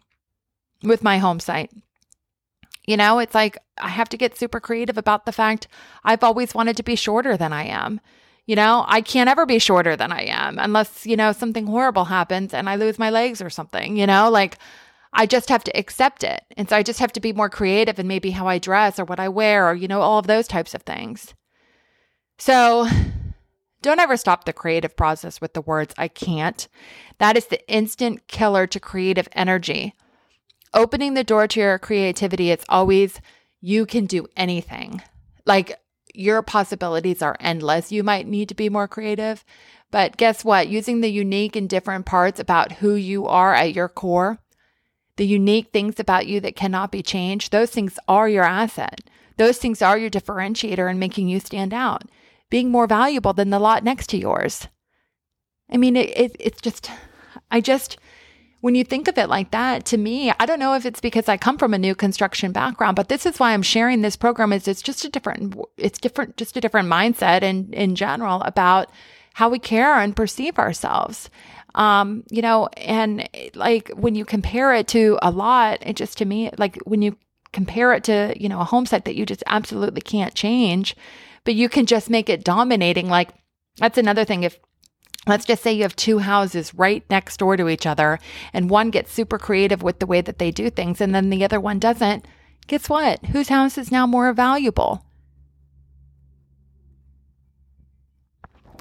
with 0.83 1.03
my 1.03 1.19
home 1.19 1.41
site. 1.41 1.71
You 2.87 2.97
know, 2.97 3.19
it's 3.21 3.35
like 3.35 3.59
I 3.79 3.89
have 3.89 4.09
to 4.11 4.17
get 4.17 4.37
super 4.37 4.61
creative 4.61 4.99
about 4.99 5.25
the 5.25 5.33
fact 5.33 5.69
I've 6.05 6.25
always 6.25 6.55
wanted 6.55 6.77
to 6.79 6.83
be 6.83 6.97
shorter 6.97 7.37
than 7.37 7.53
I 7.53 7.65
am. 7.65 8.01
You 8.47 8.57
know, 8.57 8.85
I 8.89 9.03
can't 9.03 9.31
ever 9.31 9.47
be 9.47 9.61
shorter 9.61 9.95
than 9.97 10.11
I 10.11 10.23
am 10.23 10.59
unless, 10.59 11.07
you 11.07 11.17
know, 11.17 11.31
something 11.31 11.67
horrible 11.67 12.07
happens 12.07 12.53
and 12.53 12.69
I 12.69 12.75
lose 12.75 12.99
my 12.99 13.09
legs 13.09 13.41
or 13.41 13.51
something, 13.51 13.97
you 13.97 14.07
know, 14.07 14.29
like 14.31 14.59
I 15.13 15.27
just 15.27 15.49
have 15.49 15.63
to 15.65 15.79
accept 15.79 16.25
it. 16.25 16.43
And 16.57 16.69
so 16.69 16.77
I 16.77 16.83
just 16.83 16.99
have 16.99 17.13
to 17.13 17.21
be 17.21 17.33
more 17.33 17.49
creative 17.49 18.01
in 18.01 18.09
maybe 18.09 18.33
how 18.33 18.49
I 18.49 18.59
dress 18.59 18.99
or 18.99 19.05
what 19.05 19.21
I 19.21 19.29
wear 19.29 19.69
or, 19.69 19.75
you 19.75 19.87
know, 19.87 20.01
all 20.01 20.19
of 20.19 20.27
those 20.27 20.49
types 20.49 20.75
of 20.75 20.83
things. 20.83 21.35
So 22.39 22.89
don't 23.83 24.01
ever 24.01 24.17
stop 24.17 24.45
the 24.45 24.53
creative 24.53 24.97
process 24.97 25.41
with 25.41 25.53
the 25.53 25.61
words, 25.61 25.95
I 25.99 26.09
can't. 26.09 26.67
That 27.19 27.37
is 27.37 27.47
the 27.47 27.67
instant 27.69 28.27
killer 28.29 28.67
to 28.69 28.81
creative 28.81 29.29
energy. 29.33 29.95
Opening 30.73 31.15
the 31.15 31.25
door 31.25 31.47
to 31.49 31.61
your 31.61 31.79
creativity, 31.79 32.51
it's 32.51 32.65
always, 32.69 33.21
you 33.61 33.85
can 33.85 34.07
do 34.07 34.27
anything. 34.37 35.03
Like 35.45 35.79
your 36.15 36.43
possibilities 36.43 37.23
are 37.23 37.37
endless. 37.41 37.93
You 37.93 38.03
might 38.03 38.27
need 38.27 38.49
to 38.49 38.55
be 38.55 38.69
more 38.69 38.89
creative. 38.89 39.45
But 39.91 40.17
guess 40.17 40.45
what? 40.45 40.69
Using 40.69 41.01
the 41.01 41.11
unique 41.11 41.57
and 41.57 41.69
different 41.69 42.07
parts 42.07 42.41
about 42.41 42.73
who 42.73 42.95
you 42.95 43.27
are 43.27 43.55
at 43.55 43.75
your 43.75 43.89
core, 43.89 44.39
the 45.17 45.27
unique 45.27 45.71
things 45.73 46.01
about 46.01 46.27
you 46.27 46.41
that 46.41 46.57
cannot 46.57 46.91
be 46.91 47.03
changed, 47.03 47.53
those 47.53 47.71
things 47.71 47.99
are 48.09 48.29
your 48.29 48.45
asset. 48.45 49.03
Those 49.37 49.59
things 49.59 49.83
are 49.83 49.99
your 49.99 50.11
differentiator 50.11 50.89
and 50.89 51.01
making 51.01 51.29
you 51.29 51.41
stand 51.41 51.75
out, 51.75 52.05
being 52.53 52.71
more 52.71 52.87
valuable 52.87 53.33
than 53.33 53.49
the 53.49 53.59
lot 53.59 53.83
next 53.83 54.09
to 54.09 54.19
yours. 54.19 54.69
I 55.73 55.79
mean, 55.79 55.97
it, 55.97 56.11
it, 56.15 56.37
it's 56.39 56.61
just, 56.61 56.91
I 57.51 57.63
just, 57.63 57.97
when 58.61 58.75
you 58.75 58.85
think 58.85 59.09
of 59.09 59.17
it 59.17 59.31
like 59.31 59.53
that, 59.53 59.87
to 59.87 59.97
me, 59.97 60.31
I 60.39 60.45
don't 60.45 60.59
know 60.59 60.75
if 60.75 60.85
it's 60.85 61.01
because 61.01 61.31
I 61.31 61.39
come 61.39 61.57
from 61.57 61.73
a 61.73 61.79
new 61.79 61.95
construction 61.95 62.53
background, 62.53 62.95
but 62.95 63.09
this 63.09 63.25
is 63.25 63.41
why 63.41 63.55
I'm 63.55 63.63
sharing 63.63 64.03
this 64.03 64.17
program 64.17 64.53
is 64.53 64.69
it's 64.69 64.83
just 64.83 65.03
a 65.07 65.09
different, 65.09 65.57
it's 65.79 65.99
different, 65.99 66.37
just 66.37 66.55
a 66.55 66.61
different 66.61 66.91
mindset 66.91 67.43
and 67.43 67.73
in, 67.73 67.73
in 67.73 67.95
general 67.95 68.43
about 68.43 68.91
how 69.33 69.49
we 69.49 69.59
care 69.59 69.95
and 69.99 70.15
perceive 70.15 70.59
ourselves. 70.59 71.31
Um, 71.75 72.23
you 72.31 72.43
know, 72.43 72.69
and 72.77 73.31
like 73.55 73.89
when 73.97 74.15
you 74.15 74.27
compare 74.27 74.75
it 74.75 74.89
to 74.89 75.19
a 75.23 75.31
lot, 75.31 75.79
it 75.81 75.97
just 75.97 76.19
to 76.19 76.27
me, 76.27 76.51
like 76.59 76.77
when 76.85 77.01
you 77.01 77.17
compare 77.55 77.95
it 77.95 78.05
to, 78.05 78.35
you 78.37 78.51
know, 78.51 78.61
a 78.61 78.65
home 78.65 78.85
site 78.85 79.07
that 79.07 79.17
you 79.17 79.25
just 79.25 79.43
absolutely 79.47 80.03
can't 80.03 80.35
change, 80.35 80.95
but 81.45 81.55
you 81.55 81.69
can 81.69 81.87
just 81.87 82.11
make 82.11 82.29
it 82.29 82.45
dominating. 82.45 83.09
Like 83.09 83.31
that's 83.77 83.99
another 83.99 84.25
thing. 84.25 84.43
If 84.43 84.59
let's 85.27 85.45
just 85.45 85.63
say 85.63 85.73
you 85.73 85.83
have 85.83 85.97
two 85.97 86.19
houses 86.19 86.75
right 86.75 87.05
next 87.09 87.39
door 87.39 87.57
to 87.57 87.69
each 87.69 87.87
other 87.87 88.19
and 88.53 88.71
one 88.71 88.91
gets 88.91 89.13
super 89.13 89.39
creative 89.39 89.83
with 89.83 89.99
the 89.99 90.07
way 90.07 90.21
that 90.21 90.39
they 90.39 90.51
do 90.51 90.71
things 90.71 91.01
and 91.01 91.15
then 91.15 91.31
the 91.31 91.45
other 91.45 91.61
one 91.61 91.79
doesn't, 91.79 92.27
guess 92.67 92.89
what? 92.89 93.25
Whose 93.27 93.49
house 93.49 93.79
is 93.79 93.93
now 93.93 94.07
more 94.07 94.33
valuable? 94.33 95.05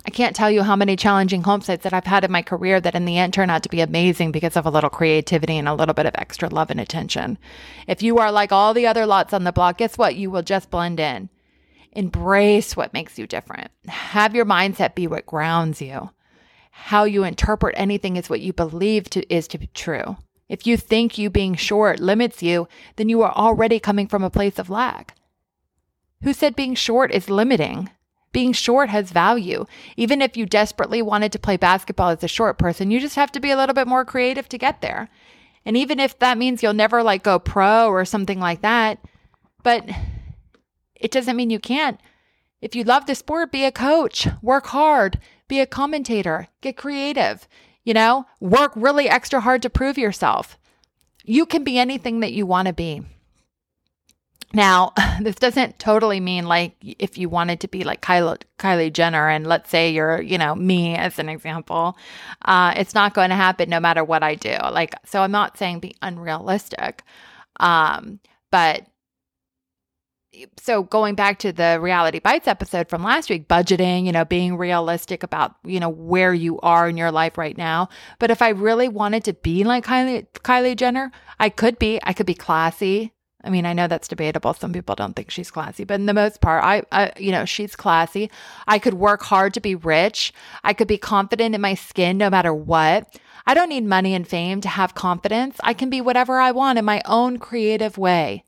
I 0.04 0.10
can't 0.10 0.36
tell 0.36 0.50
you 0.50 0.64
how 0.64 0.76
many 0.76 0.96
challenging 0.96 1.44
home 1.44 1.62
sites 1.62 1.84
that 1.84 1.94
I've 1.94 2.06
had 2.06 2.24
in 2.24 2.32
my 2.32 2.42
career 2.42 2.82
that 2.82 2.96
in 2.96 3.06
the 3.06 3.20
end 3.20 3.34
turn 3.34 3.52
out 3.52 3.62
to 3.64 3.70
be 3.70 3.82
amazing 3.82 4.32
because 4.32 4.58
of 4.58 4.66
a 4.66 4.72
little 4.72 4.90
creativity 4.90 5.58
and 5.58 5.68
a 5.68 5.76
little 5.76 5.94
bit 5.94 6.08
of 6.08 6.16
extra 6.16 6.50
love 6.50 6.72
and 6.72 6.82
attention. 6.82 7.38
If 7.88 8.02
you 8.02 8.18
are 8.18 8.32
like 8.32 8.52
all 8.52 8.74
the 8.74 8.88
other 8.88 9.06
lots 9.06 9.32
on 9.32 9.44
the 9.44 9.52
block, 9.52 9.78
guess 9.78 9.98
what? 9.98 10.16
You 10.16 10.32
will 10.32 10.42
just 10.42 10.72
blend 10.72 11.00
in. 11.00 11.30
Embrace 11.94 12.78
what 12.78 12.94
makes 12.94 13.20
you 13.20 13.28
different. 13.28 13.70
Have 13.88 14.34
your 14.34 14.46
mindset 14.46 14.96
be 14.96 15.08
what 15.08 15.26
grounds 15.26 15.82
you. 15.82 16.10
How 16.72 17.04
you 17.04 17.24
interpret 17.24 17.76
anything 17.78 18.16
is 18.16 18.30
what 18.30 18.42
you 18.42 18.54
believe 18.54 19.10
to, 19.12 19.34
is 19.34 19.48
to 19.50 19.58
be 19.58 19.68
true. 19.68 20.18
If 20.48 20.66
you 20.66 20.78
think 20.78 21.18
you 21.18 21.30
being 21.30 21.56
short 21.56 22.00
limits 22.00 22.42
you, 22.42 22.68
then 22.96 23.10
you 23.10 23.22
are 23.22 23.32
already 23.32 23.80
coming 23.80 24.08
from 24.08 24.24
a 24.24 24.30
place 24.30 24.58
of 24.58 24.70
lack. 24.70 25.16
Who 26.24 26.34
said 26.34 26.56
being 26.56 26.76
short 26.76 27.12
is 27.12 27.30
limiting? 27.30 27.90
Being 28.32 28.54
short 28.54 28.90
has 28.90 29.12
value. 29.12 29.66
Even 29.98 30.22
if 30.22 30.38
you 30.38 30.46
desperately 30.46 31.02
wanted 31.02 31.32
to 31.34 31.40
play 31.40 31.58
basketball 31.58 32.10
as 32.10 32.24
a 32.24 32.28
short 32.28 32.58
person, 32.58 32.92
you 32.92 33.00
just 33.00 33.16
have 33.16 33.32
to 33.34 33.40
be 33.40 33.52
a 33.52 33.58
little 33.58 33.76
bit 33.76 33.88
more 33.88 34.06
creative 34.06 34.48
to 34.50 34.58
get 34.58 34.82
there. 34.82 35.10
And 35.66 35.76
even 35.76 36.00
if 36.00 36.18
that 36.20 36.38
means 36.38 36.64
you'll 36.64 36.74
never 36.74 37.04
like 37.04 37.24
go 37.24 37.40
pro 37.40 37.88
or 37.88 38.06
something 38.06 38.40
like 38.40 38.62
that, 38.62 39.00
but 39.64 39.88
it 41.02 41.12
doesn't 41.12 41.36
mean 41.36 41.50
you 41.50 41.60
can't. 41.60 42.00
If 42.62 42.76
you 42.76 42.84
love 42.84 43.08
the 43.08 43.16
sport, 43.16 43.52
be 43.52 43.66
a 43.66 43.72
coach, 43.72 44.28
work 44.42 44.68
hard, 44.68 45.20
be 45.48 45.60
a 45.60 45.66
commentator, 45.66 46.48
get 46.62 46.78
creative, 46.78 47.48
you 47.84 47.94
know, 47.94 48.26
work 48.40 48.72
really 48.76 49.10
extra 49.10 49.42
hard 49.42 49.64
to 49.64 49.70
prove 49.70 49.98
yourself. 49.98 50.58
You 51.24 51.46
can 51.46 51.64
be 51.64 51.80
anything 51.80 52.20
that 52.20 52.34
you 52.34 52.46
want 52.46 52.68
to 52.68 52.74
be. 52.74 53.02
Now, 54.54 54.94
this 55.22 55.36
doesn't 55.36 55.80
totally 55.80 56.20
mean 56.20 56.46
like 56.46 56.76
if 56.82 57.18
you 57.18 57.30
wanted 57.30 57.62
to 57.62 57.68
be 57.68 57.84
like 57.84 58.02
Kylie, 58.02 58.42
Kylie 58.60 58.94
Jenner, 58.94 59.28
and 59.28 59.48
let's 59.48 59.70
say 59.70 59.92
you're, 59.92 60.22
you 60.22 60.38
know, 60.38 60.54
me 60.54 60.96
as 60.96 61.18
an 61.20 61.30
example, 61.30 61.98
uh, 62.46 62.74
it's 62.76 62.94
not 62.94 63.14
going 63.14 63.30
to 63.30 63.36
happen 63.36 63.70
no 63.70 63.80
matter 63.80 64.04
what 64.04 64.24
I 64.24 64.36
do. 64.36 64.56
Like, 64.72 64.94
so 65.06 65.22
I'm 65.22 65.32
not 65.32 65.58
saying 65.58 65.80
be 65.80 65.96
unrealistic, 66.02 67.04
um, 67.60 68.20
but 68.52 68.86
so 70.58 70.84
going 70.84 71.16
back 71.16 71.40
to 71.40 71.52
the 71.52 71.78
reality 71.82 72.20
bites 72.20 72.48
episode 72.48 72.88
from 72.88 73.04
last 73.04 73.30
week 73.30 73.48
budgeting 73.48 74.06
you 74.06 74.12
know 74.12 74.24
being 74.24 74.58
realistic 74.58 75.24
about 75.24 75.56
you 75.66 75.80
know 75.80 75.90
where 75.90 76.34
you 76.34 76.60
are 76.62 76.88
in 76.88 76.96
your 76.98 77.12
life 77.12 77.38
right 77.38 77.58
now 77.58 77.90
but 78.20 78.32
if 78.32 78.42
i 78.42 78.50
really 78.50 78.88
wanted 78.88 79.24
to 79.24 79.34
be 79.34 79.64
like 79.64 79.86
kylie 79.86 80.26
kylie 80.36 80.76
jenner 80.76 81.12
i 81.40 81.50
could 81.50 81.78
be 81.80 82.00
i 82.04 82.14
could 82.14 82.26
be 82.26 82.34
classy 82.34 83.12
I 83.44 83.50
mean, 83.50 83.66
I 83.66 83.74
know 83.74 83.88
that's 83.88 84.08
debatable. 84.08 84.54
Some 84.54 84.72
people 84.72 84.94
don't 84.94 85.16
think 85.16 85.32
she's 85.32 85.50
classy, 85.50 85.84
but 85.84 85.96
in 85.96 86.06
the 86.06 86.14
most 86.14 86.42
part, 86.42 86.64
I, 86.64 86.84
I, 86.92 87.12
you 87.18 87.32
know, 87.32 87.44
she's 87.44 87.76
classy. 87.76 88.30
I 88.68 88.78
could 88.78 88.94
work 88.94 89.24
hard 89.24 89.56
to 89.56 89.60
be 89.60 89.74
rich. 89.74 90.32
I 90.64 90.74
could 90.74 90.88
be 90.88 91.00
confident 91.00 91.56
in 91.56 91.62
my 91.62 91.74
skin 91.74 92.20
no 92.20 92.30
matter 92.30 92.54
what. 92.54 93.20
I 93.48 93.56
don't 93.56 93.70
need 93.70 93.84
money 93.84 94.14
and 94.14 94.28
fame 94.28 94.62
to 94.62 94.70
have 94.70 94.94
confidence. 94.94 95.58
I 95.64 95.74
can 95.74 95.90
be 95.90 96.02
whatever 96.02 96.40
I 96.40 96.52
want 96.52 96.78
in 96.78 96.86
my 96.86 97.02
own 97.06 97.40
creative 97.40 97.98
way. 97.98 98.46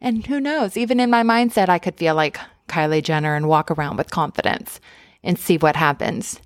And 0.00 0.26
who 0.26 0.40
knows, 0.40 0.76
even 0.76 1.00
in 1.00 1.10
my 1.10 1.22
mindset, 1.22 1.68
I 1.68 1.78
could 1.78 1.96
feel 1.96 2.14
like 2.14 2.38
Kylie 2.68 3.02
Jenner 3.02 3.34
and 3.34 3.48
walk 3.48 3.70
around 3.70 3.96
with 3.96 4.10
confidence 4.10 4.80
and 5.22 5.38
see 5.38 5.56
what 5.56 5.76
happens. 5.76 6.40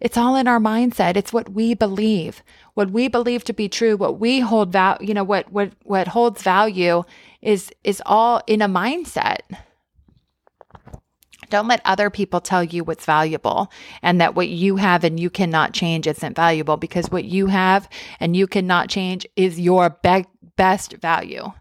It's 0.00 0.16
all 0.16 0.34
in 0.34 0.48
our 0.48 0.58
mindset. 0.58 1.16
It's 1.16 1.32
what 1.32 1.52
we 1.52 1.74
believe, 1.74 2.42
what 2.74 2.90
we 2.90 3.06
believe 3.06 3.44
to 3.44 3.52
be 3.52 3.68
true, 3.68 3.96
what 3.96 4.18
we 4.18 4.40
hold 4.40 4.72
value, 4.72 5.08
you 5.08 5.14
know, 5.14 5.22
what, 5.22 5.52
what, 5.52 5.72
what 5.84 6.08
holds 6.08 6.42
value 6.42 7.04
is, 7.40 7.70
is 7.84 8.02
all 8.04 8.42
in 8.48 8.62
a 8.62 8.68
mindset. 8.68 9.38
Don't 11.50 11.68
let 11.68 11.82
other 11.84 12.10
people 12.10 12.40
tell 12.40 12.64
you 12.64 12.82
what's 12.82 13.04
valuable 13.04 13.70
and 14.02 14.20
that 14.20 14.34
what 14.34 14.48
you 14.48 14.76
have 14.76 15.04
and 15.04 15.20
you 15.20 15.30
cannot 15.30 15.72
change 15.72 16.08
isn't 16.08 16.34
valuable 16.34 16.78
because 16.78 17.10
what 17.10 17.24
you 17.24 17.46
have 17.46 17.88
and 18.18 18.34
you 18.34 18.48
cannot 18.48 18.88
change 18.88 19.24
is 19.36 19.60
your 19.60 19.90
be- 20.02 20.26
best 20.56 20.94
value. 20.94 21.52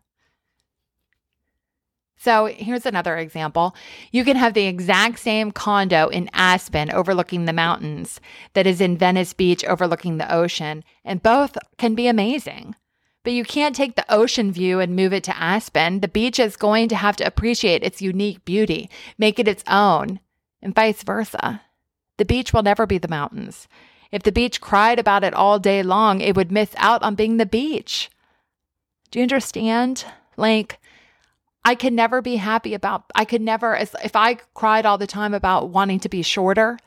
So 2.24 2.46
here's 2.46 2.86
another 2.86 3.18
example. 3.18 3.76
You 4.12 4.24
can 4.24 4.38
have 4.38 4.54
the 4.54 4.68
exact 4.68 5.18
same 5.18 5.50
condo 5.52 6.08
in 6.10 6.30
Aspen 6.34 6.92
overlooking 6.92 7.46
the 7.46 7.54
mountains 7.54 8.22
that 8.54 8.68
is 8.68 8.80
in 8.80 8.96
Venice 8.96 9.34
Beach 9.34 9.66
overlooking 9.66 10.20
the 10.20 10.32
ocean, 10.32 10.84
and 11.04 11.24
both 11.24 11.58
can 11.80 11.96
be 11.96 12.06
amazing. 12.06 12.76
But 13.24 13.34
you 13.34 13.44
can't 13.44 13.76
take 13.76 13.96
the 13.96 14.06
ocean 14.08 14.52
view 14.52 14.80
and 14.80 14.96
move 14.96 15.14
it 15.14 15.24
to 15.24 15.36
Aspen. 15.36 16.02
The 16.02 16.08
beach 16.08 16.40
is 16.40 16.58
going 16.58 16.90
to 16.90 16.96
have 16.96 17.16
to 17.18 17.26
appreciate 17.26 17.82
its 17.82 18.04
unique 18.04 18.46
beauty, 18.46 18.88
make 19.18 19.40
it 19.40 19.48
its 19.48 19.64
own, 19.66 20.20
and 20.62 20.76
vice 20.76 21.02
versa. 21.02 21.64
The 22.18 22.26
beach 22.26 22.54
will 22.54 22.62
never 22.62 22.86
be 22.86 23.00
the 23.00 23.08
mountains. 23.08 23.68
If 24.12 24.22
the 24.22 24.32
beach 24.32 24.62
cried 24.62 25.00
about 25.00 25.24
it 25.24 25.34
all 25.34 25.58
day 25.58 25.82
long, 25.82 26.22
it 26.22 26.36
would 26.36 26.52
miss 26.52 26.76
out 26.78 27.02
on 27.02 27.16
being 27.16 27.38
the 27.38 27.48
beach. 27.48 28.12
Do 29.10 29.18
you 29.18 29.24
understand? 29.24 30.06
Like, 30.38 30.78
I 31.64 31.76
could 31.76 31.94
never 31.94 32.22
be 32.22 32.38
happy 32.38 32.74
about, 32.74 33.04
I 33.14 33.26
could 33.26 33.42
never, 33.42 33.76
as 33.76 33.96
if 34.04 34.16
I 34.16 34.36
cried 34.54 34.86
all 34.86 34.98
the 34.98 35.08
time 35.08 35.34
about 35.34 35.70
wanting 35.70 36.00
to 36.02 36.10
be 36.10 36.22
shorter, 36.22 36.80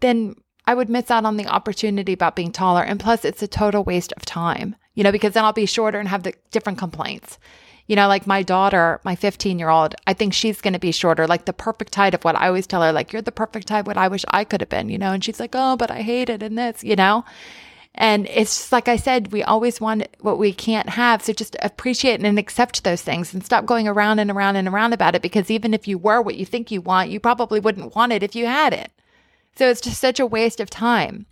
then 0.00 0.36
I 0.66 0.74
would 0.74 0.88
miss 0.88 1.10
out 1.10 1.26
on 1.26 1.36
the 1.36 1.46
opportunity 1.46 2.14
about 2.14 2.36
being 2.36 2.50
taller. 2.50 2.82
And 2.82 2.98
plus, 2.98 3.24
it's 3.24 3.42
a 3.42 3.48
total 3.48 3.84
waste 3.84 4.12
of 4.16 4.24
time. 4.24 4.76
you 4.94 5.02
know, 5.02 5.12
because 5.12 5.34
then 5.34 5.44
I'll 5.44 5.52
be 5.52 5.66
shorter 5.66 5.98
and 5.98 6.08
have 6.08 6.22
the 6.22 6.34
different 6.50 6.78
complaints. 6.78 7.38
You 7.86 7.96
know, 7.96 8.08
like 8.08 8.26
my 8.26 8.42
daughter, 8.42 9.00
my 9.04 9.14
15 9.14 9.58
year 9.58 9.68
old, 9.68 9.94
I 10.06 10.14
think 10.14 10.32
she's 10.32 10.62
going 10.62 10.72
to 10.72 10.78
be 10.78 10.92
shorter, 10.92 11.26
like 11.26 11.44
the 11.44 11.52
perfect 11.52 11.94
height 11.94 12.14
of 12.14 12.24
what 12.24 12.36
I 12.36 12.46
always 12.46 12.66
tell 12.66 12.82
her, 12.82 12.92
like, 12.92 13.12
you're 13.12 13.20
the 13.20 13.32
perfect 13.32 13.68
height, 13.68 13.86
what 13.86 13.98
I 13.98 14.08
wish 14.08 14.24
I 14.28 14.44
could 14.44 14.62
have 14.62 14.70
been, 14.70 14.88
you 14.88 14.96
know? 14.96 15.12
And 15.12 15.22
she's 15.22 15.38
like, 15.38 15.50
oh, 15.54 15.76
but 15.76 15.90
I 15.90 16.00
hate 16.00 16.30
it 16.30 16.42
and 16.42 16.56
this, 16.56 16.82
you 16.82 16.96
know? 16.96 17.24
And 17.94 18.26
it's 18.28 18.56
just 18.56 18.72
like 18.72 18.88
I 18.88 18.96
said, 18.96 19.30
we 19.30 19.44
always 19.44 19.80
want 19.80 20.08
what 20.20 20.38
we 20.38 20.52
can't 20.52 20.88
have. 20.90 21.22
So 21.22 21.32
just 21.32 21.56
appreciate 21.62 22.20
and 22.20 22.38
accept 22.38 22.82
those 22.82 23.02
things 23.02 23.32
and 23.32 23.44
stop 23.44 23.66
going 23.66 23.86
around 23.86 24.18
and 24.18 24.30
around 24.30 24.56
and 24.56 24.66
around 24.66 24.92
about 24.92 25.14
it 25.14 25.22
because 25.22 25.50
even 25.50 25.72
if 25.72 25.86
you 25.86 25.96
were 25.96 26.20
what 26.20 26.34
you 26.34 26.44
think 26.44 26.70
you 26.70 26.80
want, 26.80 27.10
you 27.10 27.20
probably 27.20 27.60
wouldn't 27.60 27.94
want 27.94 28.12
it 28.12 28.24
if 28.24 28.34
you 28.34 28.46
had 28.46 28.72
it. 28.72 28.90
So 29.56 29.68
it's 29.68 29.80
just 29.80 30.00
such 30.00 30.18
a 30.18 30.26
waste 30.26 30.58
of 30.58 30.68
time. 30.68 31.26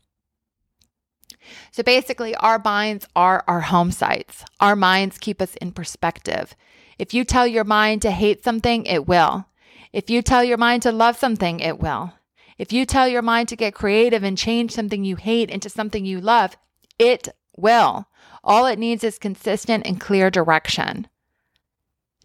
So 1.72 1.82
basically, 1.82 2.36
our 2.36 2.60
minds 2.64 3.08
are 3.16 3.42
our 3.48 3.62
home 3.62 3.90
sites. 3.90 4.44
Our 4.60 4.76
minds 4.76 5.18
keep 5.18 5.42
us 5.42 5.56
in 5.56 5.72
perspective. 5.72 6.54
If 6.98 7.12
you 7.12 7.24
tell 7.24 7.46
your 7.46 7.64
mind 7.64 8.02
to 8.02 8.12
hate 8.12 8.44
something, 8.44 8.86
it 8.86 9.08
will. 9.08 9.46
If 9.92 10.08
you 10.08 10.22
tell 10.22 10.44
your 10.44 10.58
mind 10.58 10.82
to 10.82 10.92
love 10.92 11.16
something, 11.16 11.58
it 11.58 11.80
will. 11.80 12.12
If 12.58 12.72
you 12.72 12.86
tell 12.86 13.08
your 13.08 13.22
mind 13.22 13.48
to 13.48 13.56
get 13.56 13.74
creative 13.74 14.22
and 14.22 14.36
change 14.36 14.72
something 14.72 15.04
you 15.04 15.16
hate 15.16 15.50
into 15.50 15.68
something 15.68 16.04
you 16.04 16.20
love, 16.20 16.56
it 16.98 17.28
will. 17.56 18.06
All 18.44 18.66
it 18.66 18.78
needs 18.78 19.04
is 19.04 19.18
consistent 19.18 19.86
and 19.86 20.00
clear 20.00 20.30
direction. 20.30 21.06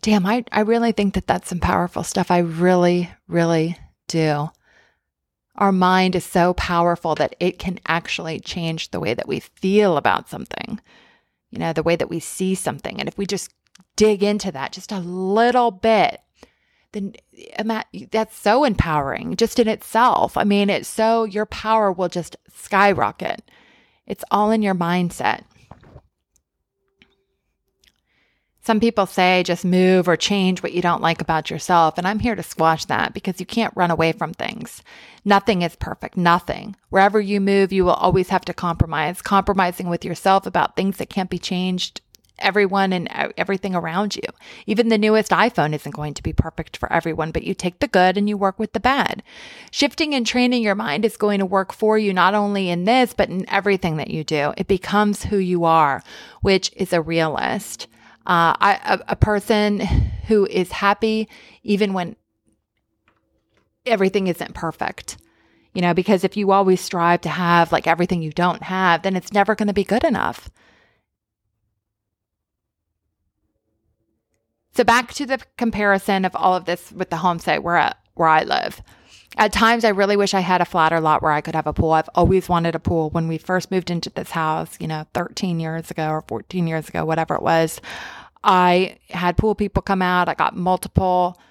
Damn, 0.01 0.25
I, 0.25 0.43
I 0.51 0.61
really 0.61 0.91
think 0.91 1.13
that 1.15 1.27
that's 1.27 1.49
some 1.49 1.59
powerful 1.59 2.03
stuff. 2.03 2.31
I 2.31 2.39
really, 2.39 3.09
really 3.27 3.77
do. 4.07 4.49
Our 5.55 5.71
mind 5.71 6.15
is 6.15 6.23
so 6.23 6.53
powerful 6.53 7.15
that 7.15 7.35
it 7.39 7.57
can 7.57 7.79
actually 7.87 8.39
change 8.39 8.91
the 8.91 8.99
way 8.99 9.13
that 9.13 9.27
we 9.27 9.39
feel 9.39 9.97
about 9.97 10.29
something, 10.29 10.79
you 11.49 11.57
know, 11.57 11.73
the 11.73 11.83
way 11.83 11.95
that 11.95 12.09
we 12.09 12.19
see 12.19 12.53
something. 12.53 12.99
And 12.99 13.09
if 13.09 13.17
we 13.17 13.25
just 13.25 13.51
dig 13.95 14.21
into 14.21 14.51
that 14.51 14.71
just 14.71 14.91
a 14.91 14.99
little 14.99 15.71
bit, 15.71 16.21
then 16.91 17.13
eh, 17.37 18.05
that's 18.11 18.37
so 18.37 18.63
empowering 18.63 19.35
just 19.35 19.59
in 19.59 19.67
itself. 19.67 20.37
I 20.37 20.43
mean, 20.43 20.69
it's 20.69 20.87
so 20.87 21.23
your 21.23 21.45
power 21.45 21.91
will 21.91 22.09
just 22.09 22.35
skyrocket. 22.53 23.41
It's 24.05 24.23
all 24.31 24.51
in 24.51 24.61
your 24.61 24.75
mindset. 24.75 25.43
Some 28.67 28.81
people 28.81 29.05
say 29.05 29.43
just 29.43 29.63
move 29.63 30.09
or 30.09 30.17
change 30.17 30.61
what 30.61 30.73
you 30.73 30.81
don't 30.81 31.01
like 31.01 31.21
about 31.21 31.49
yourself. 31.49 31.97
And 31.97 32.05
I'm 32.05 32.19
here 32.19 32.35
to 32.35 32.43
squash 32.43 32.83
that 32.85 33.13
because 33.13 33.39
you 33.39 33.45
can't 33.45 33.71
run 33.77 33.91
away 33.91 34.11
from 34.11 34.33
things. 34.33 34.83
Nothing 35.23 35.61
is 35.61 35.77
perfect. 35.77 36.17
Nothing. 36.17 36.75
Wherever 36.89 37.21
you 37.21 37.39
move, 37.39 37.71
you 37.71 37.85
will 37.85 37.93
always 37.93 38.27
have 38.27 38.43
to 38.43 38.53
compromise, 38.53 39.21
compromising 39.21 39.87
with 39.87 40.03
yourself 40.03 40.45
about 40.45 40.75
things 40.75 40.97
that 40.97 41.09
can't 41.09 41.29
be 41.29 41.39
changed 41.39 42.01
everyone 42.39 42.93
and 42.93 43.07
everything 43.37 43.75
around 43.75 44.15
you. 44.15 44.23
Even 44.65 44.89
the 44.89 44.97
newest 44.97 45.31
iPhone 45.31 45.73
isn't 45.73 45.95
going 45.95 46.13
to 46.13 46.23
be 46.23 46.33
perfect 46.33 46.77
for 46.77 46.91
everyone, 46.91 47.31
but 47.31 47.43
you 47.43 47.53
take 47.53 47.79
the 47.79 47.87
good 47.87 48.17
and 48.17 48.27
you 48.29 48.37
work 48.37 48.59
with 48.59 48.73
the 48.73 48.79
bad. 48.79 49.23
Shifting 49.71 50.13
and 50.13 50.25
training 50.25 50.63
your 50.63 50.75
mind 50.75 51.05
is 51.05 51.17
going 51.17 51.39
to 51.39 51.45
work 51.45 51.73
for 51.73 51.97
you 51.97 52.13
not 52.13 52.33
only 52.33 52.69
in 52.69 52.85
this, 52.85 53.13
but 53.13 53.29
in 53.29 53.49
everything 53.49 53.97
that 53.97 54.09
you 54.09 54.23
do. 54.23 54.53
It 54.57 54.67
becomes 54.67 55.25
who 55.25 55.37
you 55.37 55.65
are, 55.65 56.03
which 56.41 56.71
is 56.75 56.93
a 56.93 57.01
realist. 57.01 57.87
Uh, 58.25 58.55
I, 58.59 58.79
a, 58.83 59.11
a 59.13 59.15
person 59.15 59.79
who 60.27 60.45
is 60.45 60.71
happy 60.71 61.29
even 61.63 61.93
when 61.93 62.15
everything 63.85 64.27
isn't 64.27 64.53
perfect 64.53 65.17
you 65.77 65.81
know, 65.81 65.93
because 65.93 66.23
if 66.23 66.35
you 66.35 66.49
always 66.49 66.81
strive 66.81 67.21
to 67.21 67.29
have 67.29 67.71
like 67.71 67.85
everything 67.85 68.23
you 68.23 68.31
don't 68.31 68.63
have, 68.63 69.03
then 69.03 69.15
it's 69.15 69.31
never 69.31 69.53
going 69.53 69.67
to 69.67 69.75
be 69.75 69.83
good 69.83 70.03
enough. 70.03 70.49
So 74.77 74.83
back 74.83 75.11
to 75.15 75.25
the 75.25 75.39
comparison 75.57 76.23
of 76.23 76.35
all 76.35 76.53
of 76.53 76.65
this 76.65 76.91
with 76.91 77.09
the 77.09 77.17
home 77.17 77.39
site 77.39 77.63
where 77.63 77.77
I, 77.77 77.95
where 78.13 78.27
I 78.27 78.43
live. 78.43 78.79
At 79.35 79.51
times, 79.51 79.83
I 79.83 79.89
really 79.89 80.15
wish 80.15 80.35
I 80.35 80.41
had 80.41 80.61
a 80.61 80.65
flatter 80.65 81.01
lot 81.01 81.23
where 81.23 81.31
I 81.31 81.41
could 81.41 81.55
have 81.55 81.65
a 81.65 81.73
pool. 81.73 81.93
I've 81.93 82.09
always 82.13 82.47
wanted 82.47 82.75
a 82.75 82.79
pool. 82.79 83.09
When 83.09 83.27
we 83.27 83.39
first 83.39 83.71
moved 83.71 83.89
into 83.89 84.11
this 84.11 84.29
house, 84.29 84.77
you 84.79 84.87
know, 84.87 85.07
13 85.15 85.59
years 85.59 85.89
ago 85.89 86.09
or 86.09 86.23
14 86.27 86.67
years 86.67 86.89
ago, 86.89 87.05
whatever 87.05 87.33
it 87.33 87.41
was, 87.41 87.81
I 88.43 88.99
had 89.09 89.35
pool 89.35 89.55
people 89.55 89.81
come 89.81 90.03
out. 90.03 90.29
I 90.29 90.35
got 90.35 90.55
multiple 90.55 91.41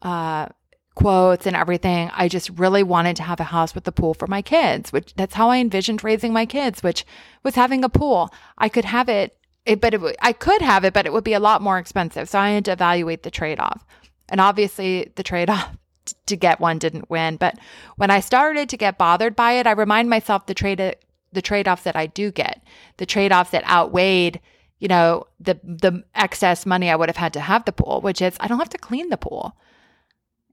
uh, 0.00 0.46
quotes 0.94 1.46
and 1.46 1.54
everything. 1.54 2.10
I 2.14 2.28
just 2.28 2.48
really 2.48 2.82
wanted 2.82 3.14
to 3.16 3.24
have 3.24 3.40
a 3.40 3.44
house 3.44 3.74
with 3.74 3.86
a 3.88 3.92
pool 3.92 4.14
for 4.14 4.26
my 4.26 4.40
kids, 4.40 4.90
which 4.90 5.12
that's 5.16 5.34
how 5.34 5.50
I 5.50 5.58
envisioned 5.58 6.02
raising 6.02 6.32
my 6.32 6.46
kids, 6.46 6.82
which 6.82 7.04
was 7.42 7.56
having 7.56 7.84
a 7.84 7.90
pool. 7.90 8.32
I 8.56 8.70
could 8.70 8.86
have 8.86 9.10
it 9.10 9.36
it, 9.64 9.80
but 9.80 9.94
it 9.94 10.38
could 10.38 10.62
have 10.62 10.84
it, 10.84 10.92
but 10.92 11.06
it 11.06 11.12
would 11.12 11.24
be 11.24 11.34
a 11.34 11.40
lot 11.40 11.62
more 11.62 11.78
expensive. 11.78 12.28
So 12.28 12.38
I 12.38 12.50
had 12.50 12.64
to 12.66 12.72
evaluate 12.72 13.22
the 13.22 13.30
trade 13.30 13.60
off. 13.60 13.84
And 14.28 14.40
obviously, 14.40 15.12
the 15.16 15.22
trade 15.22 15.50
off 15.50 15.76
to 16.26 16.36
get 16.36 16.60
one 16.60 16.78
didn't 16.78 17.10
win. 17.10 17.36
But 17.36 17.58
when 17.96 18.10
I 18.10 18.20
started 18.20 18.68
to 18.68 18.76
get 18.76 18.98
bothered 18.98 19.36
by 19.36 19.52
it, 19.52 19.66
I 19.66 19.72
remind 19.72 20.08
myself 20.08 20.46
the 20.46 20.54
trade 20.54 20.96
the 21.32 21.42
trade 21.42 21.68
offs 21.68 21.84
that 21.84 21.94
I 21.94 22.06
do 22.06 22.32
get, 22.32 22.62
the 22.96 23.06
trade 23.06 23.30
offs 23.32 23.50
that 23.50 23.68
outweighed, 23.68 24.40
you 24.78 24.88
know, 24.88 25.26
the 25.38 25.60
the 25.62 26.04
excess 26.14 26.66
money 26.66 26.90
I 26.90 26.96
would 26.96 27.08
have 27.08 27.16
had 27.16 27.32
to 27.34 27.40
have 27.40 27.64
the 27.64 27.72
pool, 27.72 28.00
which 28.00 28.22
is 28.22 28.36
I 28.40 28.48
don't 28.48 28.58
have 28.58 28.70
to 28.70 28.78
clean 28.78 29.10
the 29.10 29.16
pool. 29.16 29.56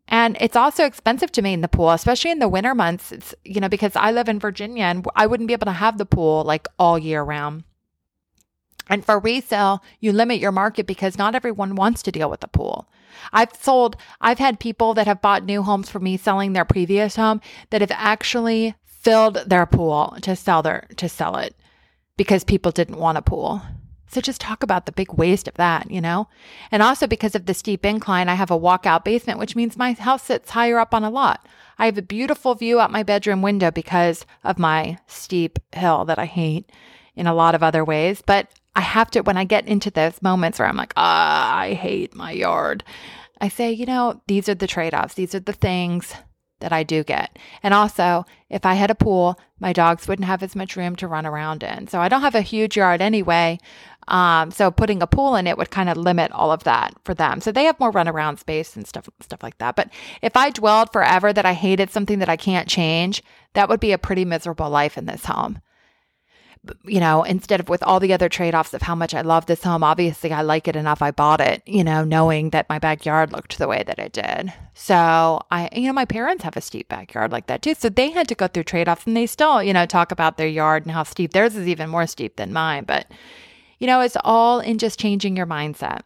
And 0.09 0.37
it's 0.39 0.55
also 0.55 0.85
expensive 0.85 1.31
to 1.33 1.41
maintain 1.41 1.61
the 1.61 1.67
pool, 1.67 1.91
especially 1.91 2.31
in 2.31 2.39
the 2.39 2.47
winter 2.47 2.73
months. 2.73 3.11
It's, 3.11 3.35
you 3.43 3.59
know, 3.59 3.67
because 3.67 3.93
I 3.95 4.11
live 4.11 4.29
in 4.29 4.39
Virginia 4.39 4.85
and 4.85 5.05
I 5.15 5.27
wouldn't 5.27 5.47
be 5.47 5.53
able 5.53 5.65
to 5.65 5.73
have 5.73 5.97
the 5.97 6.05
pool 6.05 6.43
like 6.45 6.67
all 6.79 6.97
year 6.97 7.21
round. 7.21 7.65
And 8.89 9.03
for 9.03 9.19
resale, 9.19 9.83
you 9.99 10.11
limit 10.11 10.39
your 10.39 10.51
market 10.51 10.87
because 10.87 11.17
not 11.17 11.35
everyone 11.35 11.75
wants 11.75 12.01
to 12.03 12.11
deal 12.11 12.29
with 12.29 12.39
the 12.39 12.47
pool. 12.47 12.87
I've 13.33 13.55
sold, 13.55 13.97
I've 14.21 14.39
had 14.39 14.59
people 14.59 14.93
that 14.93 15.07
have 15.07 15.21
bought 15.21 15.43
new 15.43 15.63
homes 15.63 15.89
for 15.89 15.99
me 15.99 16.17
selling 16.17 16.53
their 16.53 16.65
previous 16.65 17.15
home 17.15 17.41
that 17.69 17.81
have 17.81 17.91
actually 17.93 18.75
filled 18.85 19.35
their 19.47 19.65
pool 19.65 20.17
to 20.21 20.35
sell 20.35 20.61
their, 20.61 20.87
to 20.97 21.09
sell 21.09 21.37
it 21.37 21.55
because 22.17 22.43
people 22.43 22.71
didn't 22.71 22.97
want 22.99 23.17
a 23.17 23.21
pool. 23.21 23.61
So 24.09 24.21
just 24.21 24.39
talk 24.39 24.63
about 24.63 24.85
the 24.85 24.93
big 24.93 25.13
waste 25.13 25.47
of 25.47 25.55
that, 25.55 25.91
you 25.91 25.99
know? 25.99 26.29
And 26.71 26.81
also 26.81 27.07
because 27.07 27.35
of 27.35 27.45
the 27.45 27.53
steep 27.53 27.85
incline, 27.85 28.29
I 28.29 28.35
have 28.35 28.51
a 28.51 28.59
walkout 28.59 29.03
basement, 29.03 29.37
which 29.37 29.55
means 29.55 29.75
my 29.75 29.93
house 29.93 30.23
sits 30.23 30.51
higher 30.51 30.79
up 30.79 30.93
on 30.93 31.03
a 31.03 31.09
lot. 31.09 31.45
I 31.77 31.85
have 31.85 31.97
a 31.97 32.01
beautiful 32.01 32.55
view 32.55 32.79
out 32.79 32.91
my 32.91 33.03
bedroom 33.03 33.41
window 33.41 33.69
because 33.69 34.25
of 34.43 34.57
my 34.57 34.97
steep 35.07 35.59
hill 35.73 36.05
that 36.05 36.17
I 36.17 36.25
hate 36.25 36.71
in 37.15 37.27
a 37.27 37.33
lot 37.33 37.53
of 37.53 37.63
other 37.63 37.83
ways, 37.83 38.21
but 38.25 38.49
I 38.77 38.81
have 38.81 39.09
to, 39.11 39.21
when 39.21 39.37
I 39.37 39.43
get 39.43 39.67
into 39.67 39.89
those 39.89 40.21
moments 40.21 40.59
where 40.59 40.67
I'm 40.67 40.77
like, 40.77 40.93
ah, 40.95 41.57
I 41.57 41.73
hate 41.73 42.13
my 42.13 42.31
yard, 42.31 42.83
I 43.41 43.49
say, 43.49 43.71
you 43.71 43.87
know, 43.87 44.21
these 44.27 44.47
are 44.47 44.55
the 44.55 44.67
trade 44.67 44.93
offs. 44.93 45.15
These 45.15 45.33
are 45.33 45.39
the 45.39 45.51
things 45.51 46.13
that 46.59 46.71
I 46.71 46.83
do 46.83 47.03
get. 47.03 47.37
And 47.63 47.73
also, 47.73 48.25
if 48.49 48.67
I 48.67 48.75
had 48.75 48.91
a 48.91 48.95
pool, 48.95 49.39
my 49.59 49.73
dogs 49.73 50.07
wouldn't 50.07 50.27
have 50.27 50.43
as 50.43 50.55
much 50.55 50.75
room 50.75 50.95
to 50.97 51.07
run 51.07 51.25
around 51.25 51.63
in. 51.63 51.87
So 51.87 51.99
I 51.99 52.07
don't 52.07 52.21
have 52.21 52.35
a 52.35 52.41
huge 52.41 52.77
yard 52.77 53.01
anyway. 53.01 53.57
Um, 54.07 54.51
so 54.51 54.69
putting 54.69 55.01
a 55.01 55.07
pool 55.07 55.35
in 55.35 55.47
it 55.47 55.57
would 55.57 55.71
kind 55.71 55.89
of 55.89 55.97
limit 55.97 56.31
all 56.31 56.51
of 56.51 56.63
that 56.65 56.93
for 57.03 57.15
them. 57.15 57.41
So 57.41 57.51
they 57.51 57.65
have 57.65 57.79
more 57.79 57.91
runaround 57.91 58.37
space 58.37 58.75
and 58.75 58.87
stuff, 58.87 59.09
stuff 59.21 59.41
like 59.41 59.57
that. 59.57 59.75
But 59.75 59.89
if 60.21 60.37
I 60.37 60.51
dwelled 60.51 60.93
forever 60.93 61.33
that 61.33 61.47
I 61.47 61.53
hated 61.53 61.89
something 61.89 62.19
that 62.19 62.29
I 62.29 62.37
can't 62.37 62.69
change, 62.69 63.23
that 63.53 63.69
would 63.69 63.79
be 63.79 63.91
a 63.91 63.97
pretty 63.97 64.23
miserable 64.23 64.69
life 64.69 64.99
in 64.99 65.05
this 65.05 65.25
home 65.25 65.61
you 66.83 66.99
know, 66.99 67.23
instead 67.23 67.59
of 67.59 67.69
with 67.69 67.83
all 67.83 67.99
the 67.99 68.13
other 68.13 68.29
trade 68.29 68.55
offs 68.55 68.73
of 68.73 68.81
how 68.81 68.95
much 68.95 69.13
I 69.13 69.21
love 69.21 69.45
this 69.45 69.63
home, 69.63 69.83
obviously 69.83 70.31
I 70.31 70.41
like 70.41 70.67
it 70.67 70.75
enough. 70.75 71.01
I 71.01 71.11
bought 71.11 71.41
it, 71.41 71.61
you 71.65 71.83
know, 71.83 72.03
knowing 72.03 72.51
that 72.51 72.69
my 72.69 72.79
backyard 72.79 73.31
looked 73.31 73.57
the 73.57 73.67
way 73.67 73.83
that 73.85 73.99
it 73.99 74.13
did. 74.13 74.53
So 74.73 75.41
I, 75.51 75.69
you 75.71 75.87
know, 75.87 75.93
my 75.93 76.05
parents 76.05 76.43
have 76.43 76.57
a 76.57 76.61
steep 76.61 76.89
backyard 76.89 77.31
like 77.31 77.47
that 77.47 77.61
too. 77.61 77.73
So 77.73 77.89
they 77.89 78.11
had 78.11 78.27
to 78.29 78.35
go 78.35 78.47
through 78.47 78.63
trade 78.63 78.87
offs 78.87 79.05
and 79.05 79.15
they 79.15 79.25
still, 79.25 79.61
you 79.61 79.73
know, 79.73 79.85
talk 79.85 80.11
about 80.11 80.37
their 80.37 80.47
yard 80.47 80.85
and 80.85 80.93
how 80.93 81.03
steep 81.03 81.33
theirs 81.33 81.55
is 81.55 81.67
even 81.67 81.89
more 81.89 82.07
steep 82.07 82.35
than 82.35 82.53
mine. 82.53 82.85
But, 82.85 83.07
you 83.79 83.87
know, 83.87 84.01
it's 84.01 84.17
all 84.23 84.59
in 84.59 84.77
just 84.77 84.99
changing 84.99 85.35
your 85.35 85.47
mindset 85.47 86.01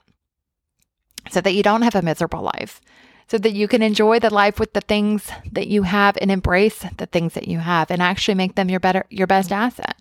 so 1.29 1.41
that 1.41 1.53
you 1.53 1.63
don't 1.63 1.83
have 1.83 1.95
a 1.95 2.01
miserable 2.01 2.41
life 2.41 2.81
so 3.31 3.37
that 3.37 3.53
you 3.53 3.65
can 3.65 3.81
enjoy 3.81 4.19
the 4.19 4.29
life 4.29 4.59
with 4.59 4.73
the 4.73 4.81
things 4.81 5.31
that 5.53 5.67
you 5.67 5.83
have 5.83 6.17
and 6.19 6.29
embrace 6.29 6.83
the 6.97 7.05
things 7.05 7.33
that 7.33 7.47
you 7.47 7.59
have 7.59 7.89
and 7.89 8.01
actually 8.01 8.35
make 8.35 8.55
them 8.55 8.69
your 8.69 8.81
better 8.81 9.05
your 9.09 9.25
best 9.25 9.53
asset. 9.53 9.95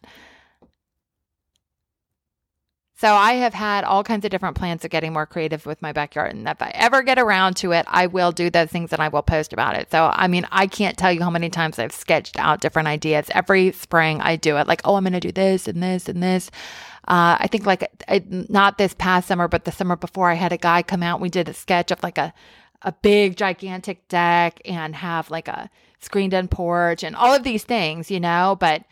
So 3.00 3.14
I 3.14 3.32
have 3.36 3.54
had 3.54 3.84
all 3.84 4.04
kinds 4.04 4.26
of 4.26 4.30
different 4.30 4.58
plans 4.58 4.84
of 4.84 4.90
getting 4.90 5.14
more 5.14 5.24
creative 5.24 5.64
with 5.64 5.80
my 5.80 5.90
backyard. 5.90 6.34
And 6.34 6.46
if 6.46 6.60
I 6.60 6.70
ever 6.74 7.02
get 7.02 7.18
around 7.18 7.56
to 7.56 7.72
it, 7.72 7.86
I 7.88 8.06
will 8.06 8.30
do 8.30 8.50
those 8.50 8.68
things 8.68 8.92
and 8.92 9.00
I 9.00 9.08
will 9.08 9.22
post 9.22 9.54
about 9.54 9.74
it. 9.74 9.90
So, 9.90 10.10
I 10.12 10.28
mean, 10.28 10.46
I 10.52 10.66
can't 10.66 10.98
tell 10.98 11.10
you 11.10 11.22
how 11.22 11.30
many 11.30 11.48
times 11.48 11.78
I've 11.78 11.94
sketched 11.94 12.38
out 12.38 12.60
different 12.60 12.88
ideas. 12.88 13.30
Every 13.30 13.72
spring 13.72 14.20
I 14.20 14.36
do 14.36 14.58
it 14.58 14.66
like, 14.66 14.82
oh, 14.84 14.96
I'm 14.96 15.04
going 15.04 15.14
to 15.14 15.20
do 15.20 15.32
this 15.32 15.66
and 15.66 15.82
this 15.82 16.10
and 16.10 16.22
this. 16.22 16.50
Uh, 17.08 17.40
I 17.40 17.48
think 17.50 17.64
like 17.64 17.90
I, 18.06 18.22
not 18.28 18.76
this 18.76 18.92
past 18.92 19.28
summer, 19.28 19.48
but 19.48 19.64
the 19.64 19.72
summer 19.72 19.96
before 19.96 20.30
I 20.30 20.34
had 20.34 20.52
a 20.52 20.58
guy 20.58 20.82
come 20.82 21.02
out. 21.02 21.22
We 21.22 21.30
did 21.30 21.48
a 21.48 21.54
sketch 21.54 21.90
of 21.90 22.02
like 22.02 22.18
a, 22.18 22.34
a 22.82 22.92
big 22.92 23.34
gigantic 23.34 24.08
deck 24.08 24.60
and 24.66 24.94
have 24.94 25.30
like 25.30 25.48
a 25.48 25.70
screened 26.00 26.34
in 26.34 26.48
porch 26.48 27.02
and 27.02 27.16
all 27.16 27.34
of 27.34 27.44
these 27.44 27.64
things, 27.64 28.10
you 28.10 28.20
know, 28.20 28.58
but 28.60 28.84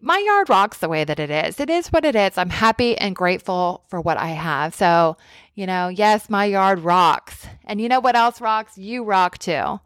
my 0.00 0.18
yard 0.18 0.48
rocks 0.48 0.78
the 0.78 0.88
way 0.88 1.04
that 1.04 1.18
it 1.18 1.30
is. 1.30 1.60
It 1.60 1.70
is 1.70 1.88
what 1.88 2.04
it 2.04 2.14
is. 2.14 2.36
I'm 2.36 2.50
happy 2.50 2.96
and 2.98 3.14
grateful 3.14 3.84
for 3.88 4.00
what 4.00 4.18
I 4.18 4.28
have. 4.28 4.74
So, 4.74 5.16
you 5.54 5.66
know, 5.66 5.88
yes, 5.88 6.28
my 6.30 6.44
yard 6.44 6.80
rocks. 6.80 7.46
And 7.64 7.80
you 7.80 7.88
know 7.88 8.00
what 8.00 8.16
else 8.16 8.40
rocks? 8.40 8.76
You 8.76 9.04
rock 9.04 9.38
too. 9.38 9.80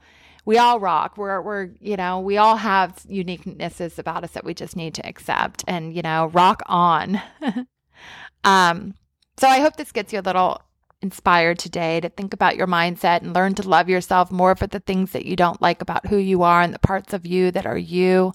We 0.45 0.59
all 0.59 0.81
rock. 0.81 1.17
We're, 1.17 1.41
we're, 1.41 1.71
you 1.81 1.97
know, 1.97 2.21
we 2.21 2.37
all 2.37 2.57
have 2.57 2.97
uniquenesses 3.09 3.99
about 3.99 4.25
us 4.25 4.33
that 4.33 4.45
we 4.45 4.55
just 4.55 4.77
need 4.77 4.95
to 4.95 5.07
accept 5.07 5.65
and, 5.69 5.95
you 5.95 6.03
know, 6.03 6.27
rock 6.27 6.63
on. 6.67 7.21
um, 8.45 8.95
so 9.37 9.49
I 9.49 9.61
hope 9.61 9.77
this 9.77 9.93
gets 9.93 10.13
you 10.13 10.21
a 10.21 10.23
little 10.23 10.63
inspired 11.03 11.59
today 11.59 12.01
to 12.01 12.09
think 12.09 12.35
about 12.35 12.57
your 12.57 12.67
mindset 12.67 13.23
and 13.23 13.35
learn 13.35 13.55
to 13.55 13.69
love 13.69 13.89
yourself 13.89 14.31
more 14.31 14.55
for 14.55 14.67
the 14.67 14.81
things 14.81 15.13
that 15.13 15.25
you 15.25 15.37
don't 15.37 15.63
like 15.63 15.81
about 15.81 16.07
who 16.07 16.17
you 16.17 16.43
are 16.43 16.61
and 16.61 16.75
the 16.75 16.79
parts 16.79 17.13
of 17.13 17.27
you 17.27 17.51
that 17.51 17.67
are 17.67 17.79
you. 17.79 18.33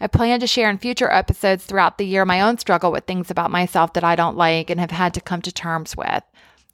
I 0.00 0.06
plan 0.06 0.40
to 0.40 0.46
share 0.46 0.70
in 0.70 0.78
future 0.78 1.10
episodes 1.10 1.64
throughout 1.64 1.98
the 1.98 2.06
year 2.06 2.24
my 2.24 2.40
own 2.40 2.58
struggle 2.58 2.92
with 2.92 3.04
things 3.04 3.30
about 3.30 3.50
myself 3.50 3.92
that 3.94 4.04
I 4.04 4.14
don't 4.14 4.36
like 4.36 4.70
and 4.70 4.78
have 4.78 4.92
had 4.92 5.14
to 5.14 5.20
come 5.20 5.42
to 5.42 5.52
terms 5.52 5.96
with. 5.96 6.22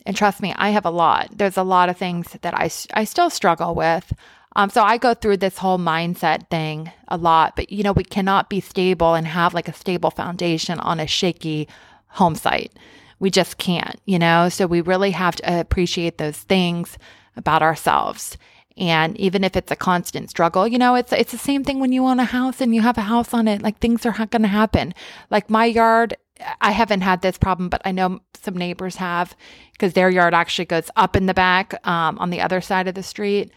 And 0.06 0.16
trust 0.16 0.42
me, 0.42 0.52
I 0.56 0.70
have 0.70 0.84
a 0.84 0.90
lot. 0.90 1.30
There's 1.32 1.56
a 1.56 1.62
lot 1.62 1.88
of 1.88 1.96
things 1.96 2.36
that 2.42 2.54
I, 2.54 2.70
I 2.92 3.04
still 3.04 3.30
struggle 3.30 3.74
with. 3.74 4.12
Um, 4.56 4.70
so 4.70 4.82
I 4.82 4.98
go 4.98 5.14
through 5.14 5.38
this 5.38 5.58
whole 5.58 5.78
mindset 5.78 6.48
thing 6.48 6.92
a 7.08 7.16
lot, 7.16 7.56
but 7.56 7.72
you 7.72 7.82
know, 7.82 7.92
we 7.92 8.04
cannot 8.04 8.50
be 8.50 8.60
stable 8.60 9.14
and 9.14 9.26
have 9.26 9.54
like 9.54 9.68
a 9.68 9.72
stable 9.72 10.10
foundation 10.10 10.78
on 10.80 11.00
a 11.00 11.06
shaky 11.06 11.66
home 12.08 12.34
site. 12.34 12.72
We 13.18 13.30
just 13.30 13.58
can't, 13.58 13.98
you 14.04 14.18
know? 14.18 14.48
So 14.50 14.66
we 14.66 14.80
really 14.80 15.12
have 15.12 15.36
to 15.36 15.60
appreciate 15.60 16.18
those 16.18 16.36
things 16.36 16.98
about 17.36 17.62
ourselves. 17.62 18.36
And 18.76 19.16
even 19.18 19.44
if 19.44 19.56
it's 19.56 19.70
a 19.70 19.76
constant 19.76 20.30
struggle, 20.30 20.66
you 20.66 20.78
know, 20.78 20.96
it's 20.96 21.12
it's 21.12 21.30
the 21.32 21.38
same 21.38 21.62
thing 21.62 21.78
when 21.78 21.92
you 21.92 22.04
own 22.04 22.18
a 22.18 22.24
house 22.24 22.60
and 22.60 22.74
you 22.74 22.80
have 22.80 22.98
a 22.98 23.02
house 23.02 23.32
on 23.32 23.46
it. 23.46 23.62
Like 23.62 23.78
things 23.78 24.04
are 24.04 24.14
not 24.18 24.30
going 24.30 24.42
to 24.42 24.48
happen. 24.48 24.94
Like 25.30 25.48
my 25.48 25.64
yard, 25.64 26.16
I 26.60 26.72
haven't 26.72 27.02
had 27.02 27.22
this 27.22 27.38
problem, 27.38 27.68
but 27.68 27.82
I 27.84 27.92
know 27.92 28.20
some 28.42 28.56
neighbors 28.56 28.96
have 28.96 29.36
because 29.72 29.92
their 29.92 30.10
yard 30.10 30.34
actually 30.34 30.64
goes 30.64 30.90
up 30.96 31.14
in 31.14 31.26
the 31.26 31.34
back 31.34 31.74
um, 31.86 32.18
on 32.18 32.30
the 32.30 32.40
other 32.40 32.60
side 32.60 32.88
of 32.88 32.94
the 32.94 33.02
street. 33.02 33.52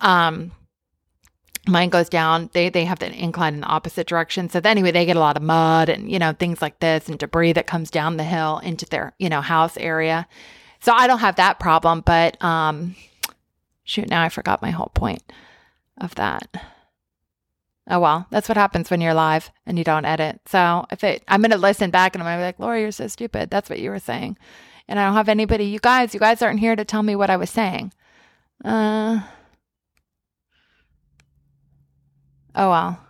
Um, 0.00 0.52
mine 1.66 1.88
goes 1.88 2.08
down. 2.08 2.50
They 2.52 2.68
they 2.68 2.84
have 2.84 2.98
the 2.98 3.10
incline 3.12 3.54
in 3.54 3.60
the 3.60 3.66
opposite 3.66 4.06
direction. 4.06 4.48
So 4.50 4.60
anyway, 4.62 4.90
they 4.90 5.06
get 5.06 5.16
a 5.16 5.20
lot 5.20 5.36
of 5.36 5.42
mud 5.42 5.88
and 5.88 6.10
you 6.10 6.18
know 6.18 6.32
things 6.32 6.60
like 6.60 6.80
this 6.80 7.08
and 7.08 7.18
debris 7.18 7.52
that 7.54 7.66
comes 7.66 7.90
down 7.90 8.16
the 8.16 8.24
hill 8.24 8.58
into 8.58 8.86
their 8.86 9.14
you 9.18 9.28
know 9.28 9.40
house 9.40 9.76
area. 9.76 10.26
So 10.80 10.92
I 10.92 11.06
don't 11.06 11.18
have 11.18 11.36
that 11.36 11.58
problem, 11.58 12.02
but 12.02 12.42
um, 12.42 12.94
Shoot, 13.88 14.10
now 14.10 14.22
I 14.22 14.28
forgot 14.28 14.60
my 14.60 14.68
whole 14.68 14.90
point 14.92 15.22
of 15.98 16.14
that. 16.16 16.46
Oh 17.88 17.98
well, 17.98 18.26
that's 18.28 18.46
what 18.46 18.58
happens 18.58 18.90
when 18.90 19.00
you're 19.00 19.14
live 19.14 19.50
and 19.64 19.78
you 19.78 19.84
don't 19.84 20.04
edit. 20.04 20.42
So 20.44 20.84
if 20.90 21.02
it, 21.02 21.24
I'm 21.26 21.40
gonna 21.40 21.56
listen 21.56 21.90
back 21.90 22.14
and 22.14 22.22
I'm 22.22 22.26
gonna 22.26 22.42
be 22.42 22.44
like, 22.44 22.58
Laura, 22.58 22.78
you're 22.78 22.92
so 22.92 23.06
stupid. 23.08 23.48
That's 23.48 23.70
what 23.70 23.78
you 23.78 23.88
were 23.88 23.98
saying, 23.98 24.36
and 24.88 25.00
I 25.00 25.06
don't 25.06 25.14
have 25.14 25.30
anybody. 25.30 25.64
You 25.64 25.78
guys, 25.78 26.12
you 26.12 26.20
guys 26.20 26.42
aren't 26.42 26.60
here 26.60 26.76
to 26.76 26.84
tell 26.84 27.02
me 27.02 27.16
what 27.16 27.30
I 27.30 27.38
was 27.38 27.48
saying. 27.48 27.94
Uh. 28.62 29.20
Oh 32.54 32.68
well. 32.68 33.00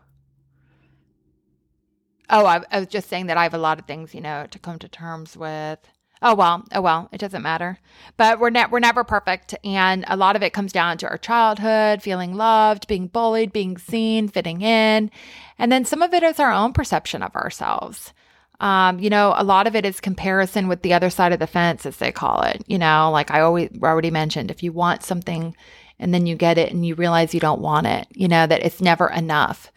Oh, 2.30 2.46
I, 2.46 2.62
I 2.70 2.78
was 2.78 2.88
just 2.88 3.08
saying 3.08 3.26
that 3.26 3.36
I 3.36 3.42
have 3.42 3.54
a 3.54 3.58
lot 3.58 3.80
of 3.80 3.86
things, 3.86 4.14
you 4.14 4.20
know, 4.20 4.46
to 4.48 4.58
come 4.60 4.78
to 4.78 4.88
terms 4.88 5.36
with. 5.36 5.80
Oh 6.20 6.34
well, 6.34 6.64
oh 6.72 6.80
well, 6.80 7.08
it 7.12 7.18
doesn't 7.18 7.42
matter. 7.42 7.78
But 8.16 8.40
we're 8.40 8.50
ne- 8.50 8.66
we're 8.70 8.80
never 8.80 9.04
perfect, 9.04 9.54
and 9.64 10.04
a 10.08 10.16
lot 10.16 10.36
of 10.36 10.42
it 10.42 10.52
comes 10.52 10.72
down 10.72 10.98
to 10.98 11.08
our 11.08 11.18
childhood, 11.18 12.02
feeling 12.02 12.34
loved, 12.34 12.88
being 12.88 13.06
bullied, 13.06 13.52
being 13.52 13.78
seen, 13.78 14.28
fitting 14.28 14.62
in, 14.62 15.10
and 15.58 15.70
then 15.70 15.84
some 15.84 16.02
of 16.02 16.12
it 16.12 16.22
is 16.22 16.40
our 16.40 16.52
own 16.52 16.72
perception 16.72 17.22
of 17.22 17.34
ourselves. 17.36 18.12
Um, 18.60 18.98
you 18.98 19.08
know, 19.08 19.34
a 19.36 19.44
lot 19.44 19.68
of 19.68 19.76
it 19.76 19.84
is 19.84 20.00
comparison 20.00 20.66
with 20.66 20.82
the 20.82 20.92
other 20.92 21.10
side 21.10 21.32
of 21.32 21.38
the 21.38 21.46
fence, 21.46 21.86
as 21.86 21.98
they 21.98 22.10
call 22.10 22.42
it. 22.42 22.62
You 22.66 22.78
know, 22.78 23.10
like 23.12 23.30
I 23.30 23.40
always 23.40 23.70
already 23.82 24.10
mentioned, 24.10 24.50
if 24.50 24.62
you 24.62 24.72
want 24.72 25.04
something 25.04 25.54
and 26.00 26.12
then 26.12 26.26
you 26.26 26.34
get 26.34 26.58
it 26.58 26.72
and 26.72 26.84
you 26.84 26.94
realize 26.94 27.34
you 27.34 27.40
don't 27.40 27.60
want 27.60 27.86
it, 27.86 28.08
you 28.10 28.26
know 28.26 28.46
that 28.46 28.64
it's 28.64 28.80
never 28.80 29.08
enough. 29.08 29.70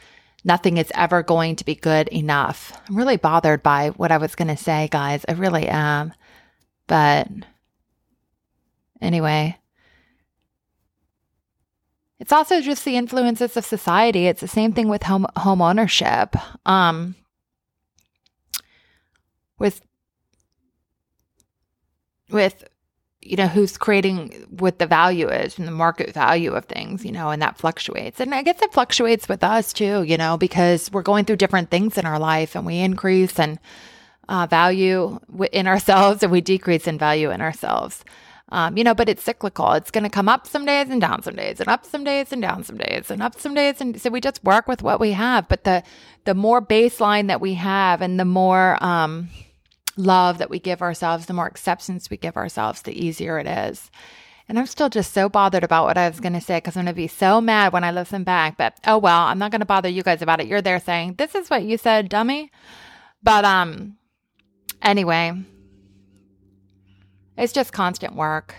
Nothing 0.44 0.78
is 0.78 0.92
ever 0.96 1.22
going 1.22 1.56
to 1.58 1.66
be 1.66 1.76
good 1.76 2.08
enough. 2.08 2.74
I'm 2.90 2.98
really 2.98 3.18
bothered 3.18 3.62
by 3.62 3.90
what 3.90 4.12
I 4.12 4.18
was 4.18 4.34
going 4.34 4.48
to 4.48 4.58
say, 4.58 4.88
guys. 4.92 5.24
I 5.28 5.34
really 5.34 5.68
am. 5.68 6.14
But 6.92 7.30
anyway, 9.00 9.58
it's 12.20 12.34
also 12.34 12.60
just 12.60 12.84
the 12.84 12.98
influences 12.98 13.56
of 13.56 13.64
society. 13.64 14.28
It's 14.28 14.42
the 14.42 14.48
same 14.50 14.74
thing 14.74 14.90
with 14.90 15.04
home 15.04 15.26
home 15.38 15.62
ownership. 15.62 16.36
Um, 16.66 17.16
with 19.58 19.80
with 22.30 22.66
you 23.22 23.38
know 23.38 23.48
who's 23.48 23.78
creating 23.78 24.46
what 24.50 24.78
the 24.78 24.86
value 24.86 25.30
is 25.30 25.58
and 25.58 25.70
the 25.70 25.72
market 25.72 26.14
value 26.14 26.52
of 26.52 26.66
things 26.66 27.06
you 27.06 27.14
know 27.14 27.30
and 27.30 27.42
that 27.42 27.58
fluctuates 27.58 28.20
and 28.20 28.34
i 28.34 28.42
guess 28.42 28.62
it 28.62 28.74
fluctuates 28.74 29.30
with 29.30 29.44
us 29.44 29.72
too 29.72 30.02
you 30.02 30.18
know 30.18 30.38
because 30.38 30.92
we're 30.92 31.04
going 31.04 31.24
through 31.24 31.36
different 31.36 31.70
things 31.70 31.98
in 32.00 32.06
our 32.06 32.18
life 32.18 32.56
and 32.56 32.66
we 32.66 32.80
increase 32.80 33.40
and 33.40 33.60
uh, 34.32 34.48
value 34.48 35.20
in 35.52 35.68
ourselves 35.68 36.24
and 36.24 36.32
we 36.32 36.40
decrease 36.40 36.88
in 36.88 36.98
value 36.98 37.30
in 37.32 37.42
ourselves. 37.42 38.06
Um, 38.48 38.78
you 38.78 38.84
know, 38.84 38.96
but 38.96 39.10
it's 39.10 39.24
cyclical. 39.24 39.74
It's 39.74 39.92
going 39.92 40.06
to 40.06 40.10
come 40.10 40.30
up 40.30 40.48
some 40.48 40.66
days 40.66 40.90
and 40.90 41.00
down 41.00 41.22
some 41.24 41.36
days, 41.36 41.60
and 41.60 41.70
up 41.70 41.86
some 41.86 42.04
days 42.04 42.34
and 42.34 42.42
down 42.42 42.64
some 42.64 42.78
days, 42.78 43.10
and 43.10 43.22
up 43.22 43.40
some 43.40 43.54
days, 43.54 43.80
and 43.80 44.02
so 44.02 44.10
we 44.10 44.20
just 44.20 44.44
work 44.44 44.68
with 44.68 44.84
what 44.84 45.00
we 45.00 45.12
have. 45.12 45.48
But 45.48 45.64
the 45.64 45.84
the 46.26 46.34
more 46.34 46.62
baseline 46.62 47.28
that 47.28 47.40
we 47.40 47.54
have, 47.54 48.02
and 48.02 48.20
the 48.20 48.26
more 48.26 48.78
um, 48.84 49.30
love 49.96 50.38
that 50.40 50.50
we 50.50 50.60
give 50.60 50.82
ourselves, 50.82 51.28
the 51.28 51.34
more 51.34 51.48
acceptance 51.48 52.10
we 52.10 52.18
give 52.18 52.36
ourselves, 52.36 52.82
the 52.82 53.06
easier 53.06 53.40
it 53.40 53.48
is. 53.48 53.90
And 54.50 54.60
I'm 54.60 54.66
still 54.66 54.90
just 54.90 55.14
so 55.14 55.30
bothered 55.30 55.64
about 55.64 55.86
what 55.86 55.98
I 55.98 56.10
was 56.10 56.20
going 56.20 56.34
to 56.34 56.42
say 56.42 56.58
because 56.58 56.76
I'm 56.76 56.84
going 56.84 56.94
to 56.94 56.98
be 56.98 57.08
so 57.08 57.40
mad 57.40 57.72
when 57.72 57.86
I 57.86 57.92
listen 57.92 58.26
back. 58.26 58.58
But 58.58 58.78
oh 58.86 58.98
well, 58.98 59.22
I'm 59.28 59.40
not 59.40 59.52
going 59.52 59.62
to 59.62 59.66
bother 59.66 59.88
you 59.88 60.04
guys 60.04 60.22
about 60.22 60.42
it. 60.42 60.48
You're 60.48 60.62
there 60.62 60.82
saying 60.82 61.16
this 61.18 61.36
is 61.36 61.50
what 61.50 61.64
you 61.64 61.78
said, 61.78 62.10
dummy. 62.10 62.52
But 63.24 63.46
um, 63.46 63.96
Anyway, 64.82 65.34
it's 67.38 67.54
just 67.54 67.74
constant 67.74 68.16
work. 68.16 68.56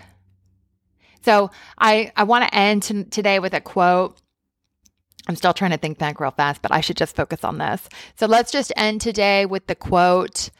So 1.25 1.51
I, 1.79 2.13
I 2.17 2.25
want 2.25 2.45
to 2.45 2.55
end 2.55 2.83
t- 2.83 3.05
today 3.05 3.39
with 3.39 3.55
a 3.55 3.61
quote. 3.61 4.19
I'm 5.29 5.37
still 5.37 5.53
trying 5.53 5.71
to 5.71 5.77
think 5.77 5.99
back 5.99 6.19
real 6.19 6.33
fast, 6.33 6.63
but 6.63 6.73
I 6.73 6.81
should 6.81 6.97
just 6.97 7.15
focus 7.15 7.45
on 7.45 7.59
this. 7.59 7.89
So 8.17 8.27
let's 8.27 8.51
just 8.51 8.73
end 8.77 9.01
today 9.01 9.47
with 9.47 9.67
the 9.67 9.77
quote. 9.77 10.51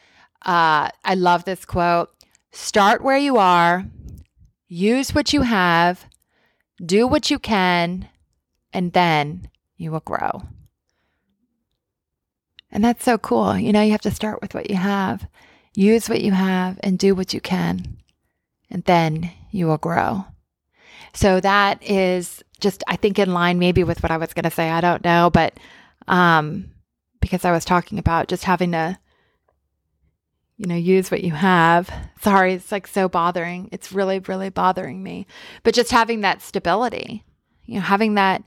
Uh, 0.45 0.89
I 1.03 1.15
love 1.15 1.43
this 1.43 1.65
quote. 1.65 2.09
Start 2.51 3.03
where 3.03 3.17
you 3.17 3.37
are, 3.37 3.85
use 4.67 5.13
what 5.13 5.33
you 5.33 5.41
have, 5.41 6.05
do 6.85 7.07
what 7.07 7.29
you 7.29 7.39
can, 7.39 8.07
and 8.71 8.93
then 8.93 9.49
you 9.77 9.91
will 9.91 10.01
grow. 10.01 10.43
And 12.71 12.83
that's 12.83 13.03
so 13.03 13.17
cool. 13.17 13.57
You 13.57 13.71
know, 13.71 13.81
you 13.81 13.91
have 13.91 14.01
to 14.01 14.11
start 14.11 14.41
with 14.41 14.53
what 14.53 14.69
you 14.69 14.75
have. 14.75 15.27
Use 15.73 16.07
what 16.07 16.21
you 16.21 16.31
have 16.31 16.79
and 16.83 16.99
do 16.99 17.15
what 17.15 17.33
you 17.33 17.41
can, 17.41 17.97
and 18.69 18.83
then 18.83 19.31
you 19.51 19.67
will 19.67 19.77
grow. 19.77 20.25
So 21.13 21.39
that 21.39 21.81
is 21.83 22.43
just, 22.59 22.83
I 22.87 22.95
think, 22.95 23.19
in 23.19 23.33
line 23.33 23.59
maybe 23.59 23.83
with 23.83 24.01
what 24.01 24.11
I 24.11 24.17
was 24.17 24.33
going 24.33 24.43
to 24.43 24.51
say. 24.51 24.69
I 24.69 24.81
don't 24.81 25.03
know, 25.03 25.29
but 25.31 25.53
um, 26.07 26.71
because 27.21 27.45
I 27.45 27.51
was 27.51 27.65
talking 27.65 27.99
about 27.99 28.27
just 28.27 28.43
having 28.43 28.71
to, 28.73 28.97
you 30.57 30.67
know, 30.67 30.75
use 30.75 31.09
what 31.09 31.23
you 31.23 31.31
have. 31.31 31.89
Sorry, 32.21 32.53
it's 32.53 32.71
like 32.71 32.87
so 32.87 33.09
bothering. 33.09 33.69
It's 33.71 33.91
really, 33.91 34.19
really 34.19 34.49
bothering 34.49 35.01
me. 35.01 35.27
But 35.63 35.73
just 35.73 35.91
having 35.91 36.21
that 36.21 36.41
stability, 36.41 37.23
you 37.65 37.75
know, 37.75 37.81
having 37.81 38.15
that, 38.15 38.43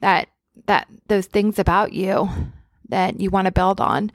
that, 0.00 0.28
that, 0.66 0.88
those 1.08 1.26
things 1.26 1.58
about 1.58 1.92
you 1.92 2.28
that 2.88 3.20
you 3.20 3.30
want 3.30 3.46
to 3.46 3.52
build 3.52 3.80
on. 3.80 4.10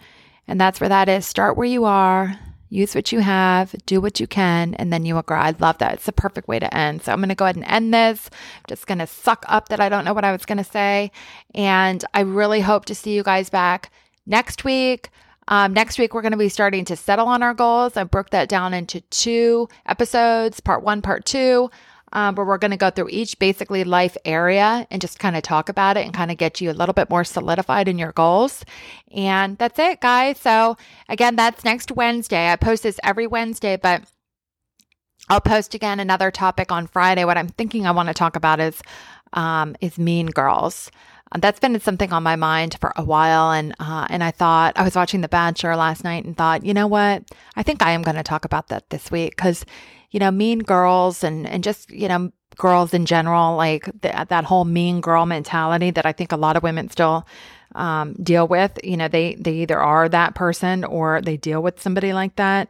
And 0.48 0.60
that's 0.60 0.80
where 0.80 0.90
that 0.90 1.10
is. 1.10 1.26
Start 1.26 1.58
where 1.58 1.68
you 1.68 1.86
are, 1.86 2.38
use 2.70 2.96
what 2.96 3.12
you 3.12 3.20
have, 3.20 3.76
do 3.86 4.00
what 4.00 4.20
you 4.20 4.28
can, 4.28 4.76
and 4.76 4.94
then 4.94 5.06
you 5.06 5.16
will 5.16 5.24
grow. 5.24 5.40
I 5.40 5.56
love 5.60 5.80
that. 5.80 5.96
It's 5.96 6.06
the 6.06 6.12
perfect 6.12 6.48
way 6.48 6.60
to 6.60 6.74
end. 6.74 7.04
So 7.04 7.12
I'm 7.12 7.20
going 7.20 7.30
to 7.30 7.36
go 7.36 7.46
ahead 7.46 7.56
and 7.56 7.66
end 7.66 7.94
this. 7.94 8.30
I'm 8.32 8.64
just 8.68 8.88
going 8.88 9.00
to 9.00 9.08
suck 9.08 9.44
up 9.48 9.70
that 9.70 9.80
I 9.80 9.90
don't 9.90 10.06
know 10.06 10.14
what 10.14 10.26
I 10.26 10.32
was 10.32 10.46
going 10.46 10.60
to 10.60 10.64
say. 10.64 11.12
And 11.56 12.04
I 12.14 12.22
really 12.22 12.62
hope 12.62 12.86
to 12.86 12.96
see 12.96 13.16
you 13.16 13.24
guys 13.24 13.50
back 13.50 13.92
next 14.26 14.64
week. 14.64 15.10
Um, 15.48 15.74
next 15.74 15.98
week, 15.98 16.14
we're 16.14 16.22
going 16.22 16.32
to 16.32 16.38
be 16.38 16.50
starting 16.50 16.86
to 16.86 16.96
settle 16.96 17.28
on 17.28 17.42
our 17.42 17.56
goals. 17.56 17.98
I 17.98 18.04
broke 18.04 18.30
that 18.30 18.50
down 18.50 18.74
into 18.74 19.02
two 19.02 19.68
episodes 19.88 20.60
part 20.60 20.84
one, 20.84 21.02
part 21.02 21.26
two 21.26 21.72
um, 22.14 22.36
where 22.36 22.46
we're 22.46 22.58
going 22.58 22.72
to 22.72 22.78
go 22.78 22.90
through 22.90 23.10
each 23.10 23.38
basically 23.40 23.84
life 23.84 24.18
area 24.26 24.88
and 24.90 25.02
just 25.02 25.20
kind 25.20 25.36
of 25.36 25.44
talk 25.44 25.70
about 25.70 25.98
it 25.98 26.06
and 26.06 26.14
kind 26.14 26.32
of 26.32 26.38
get 26.38 26.60
you 26.60 26.72
a 26.72 26.74
little 26.74 26.94
bit 26.94 27.10
more 27.10 27.24
solidified 27.24 27.88
in 27.88 28.00
your 28.00 28.12
goals. 28.12 28.66
And 29.12 29.58
that's 29.58 29.80
it, 29.80 30.02
guys. 30.02 30.40
So, 30.40 30.78
again, 31.08 31.36
that's 31.36 31.64
next 31.64 31.92
Wednesday. 31.92 32.52
I 32.52 32.56
post 32.56 32.84
this 32.84 33.00
every 33.04 33.28
Wednesday, 33.28 33.78
but 33.78 34.04
I'll 35.30 35.42
post 35.42 35.76
again 35.76 36.00
another 36.00 36.32
topic 36.32 36.72
on 36.72 36.88
Friday. 36.88 37.24
What 37.26 37.38
I'm 37.38 37.50
thinking 37.50 37.86
I 37.86 37.92
want 37.92 38.08
to 38.08 38.14
talk 38.14 38.36
about 38.36 38.60
is 38.60 38.82
um, 39.34 39.76
is 39.80 40.00
Mean 40.00 40.28
Girls. 40.28 40.90
uh, 41.32 41.40
that's 41.40 41.60
been 41.60 41.80
something 41.80 42.12
on 42.12 42.24
my 42.24 42.36
mind 42.36 42.78
for 42.80 42.94
a 42.96 43.04
while. 43.04 43.52
And, 43.52 43.76
uh, 43.80 44.08
and 44.10 44.24
I 44.24 44.32
thought, 44.32 44.78
I 44.78 44.84
was 44.84 44.96
watching 44.96 45.22
The 45.22 45.28
Bachelor 45.28 45.76
last 45.76 46.04
night 46.04 46.26
and 46.26 46.36
thought, 46.36 46.66
you 46.66 46.74
know 46.74 46.88
what? 46.88 47.24
I 47.56 47.64
think 47.64 47.84
I 47.84 47.92
am 47.92 48.02
going 48.02 48.18
to 48.18 48.24
talk 48.24 48.46
about 48.46 48.68
that 48.70 48.90
this 48.90 49.12
week 49.12 49.36
because, 49.36 49.66
you 50.12 50.20
know, 50.20 50.32
mean 50.32 50.60
girls 50.60 51.24
and, 51.24 51.48
and 51.48 51.64
just, 51.64 51.92
you 51.92 52.08
know, 52.08 52.32
girls 52.58 52.94
in 52.94 53.06
general, 53.06 53.56
like 53.56 53.86
th- 54.02 54.28
that 54.28 54.44
whole 54.44 54.66
mean 54.66 55.02
girl 55.02 55.26
mentality 55.26 55.92
that 55.92 56.06
I 56.06 56.12
think 56.12 56.32
a 56.32 56.38
lot 56.38 56.58
of 56.58 56.64
women 56.64 56.90
still 56.90 57.28
um, 57.76 58.14
deal 58.22 58.48
with. 58.48 58.78
You 58.84 58.98
know, 58.98 59.08
they 59.08 59.36
they 59.36 59.54
either 59.54 59.80
are 59.80 60.10
that 60.10 60.36
person 60.36 60.84
or 60.84 61.22
they 61.22 61.38
deal 61.38 61.62
with 61.62 61.82
somebody 61.82 62.14
like 62.14 62.36
that. 62.36 62.70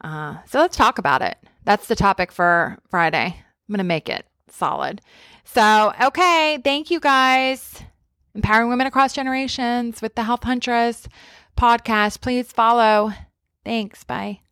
Uh, 0.00 0.36
so 0.46 0.60
let's 0.60 0.76
talk 0.76 0.98
about 0.98 1.22
it. 1.22 1.36
That's 1.64 1.88
the 1.88 1.96
topic 1.96 2.30
for 2.32 2.78
Friday. 2.88 3.36
I'm 3.36 3.72
gonna 3.72 3.84
make 3.84 4.08
it 4.08 4.26
solid. 4.48 5.00
So 5.44 5.92
okay, 6.00 6.58
thank 6.62 6.90
you 6.90 7.00
guys. 7.00 7.82
Empowering 8.34 8.68
women 8.68 8.86
across 8.86 9.12
generations 9.12 10.02
with 10.02 10.16
the 10.16 10.24
Health 10.24 10.42
Huntress 10.42 11.08
podcast. 11.56 12.20
Please 12.20 12.52
follow. 12.52 13.12
Thanks. 13.64 14.04
Bye. 14.04 14.43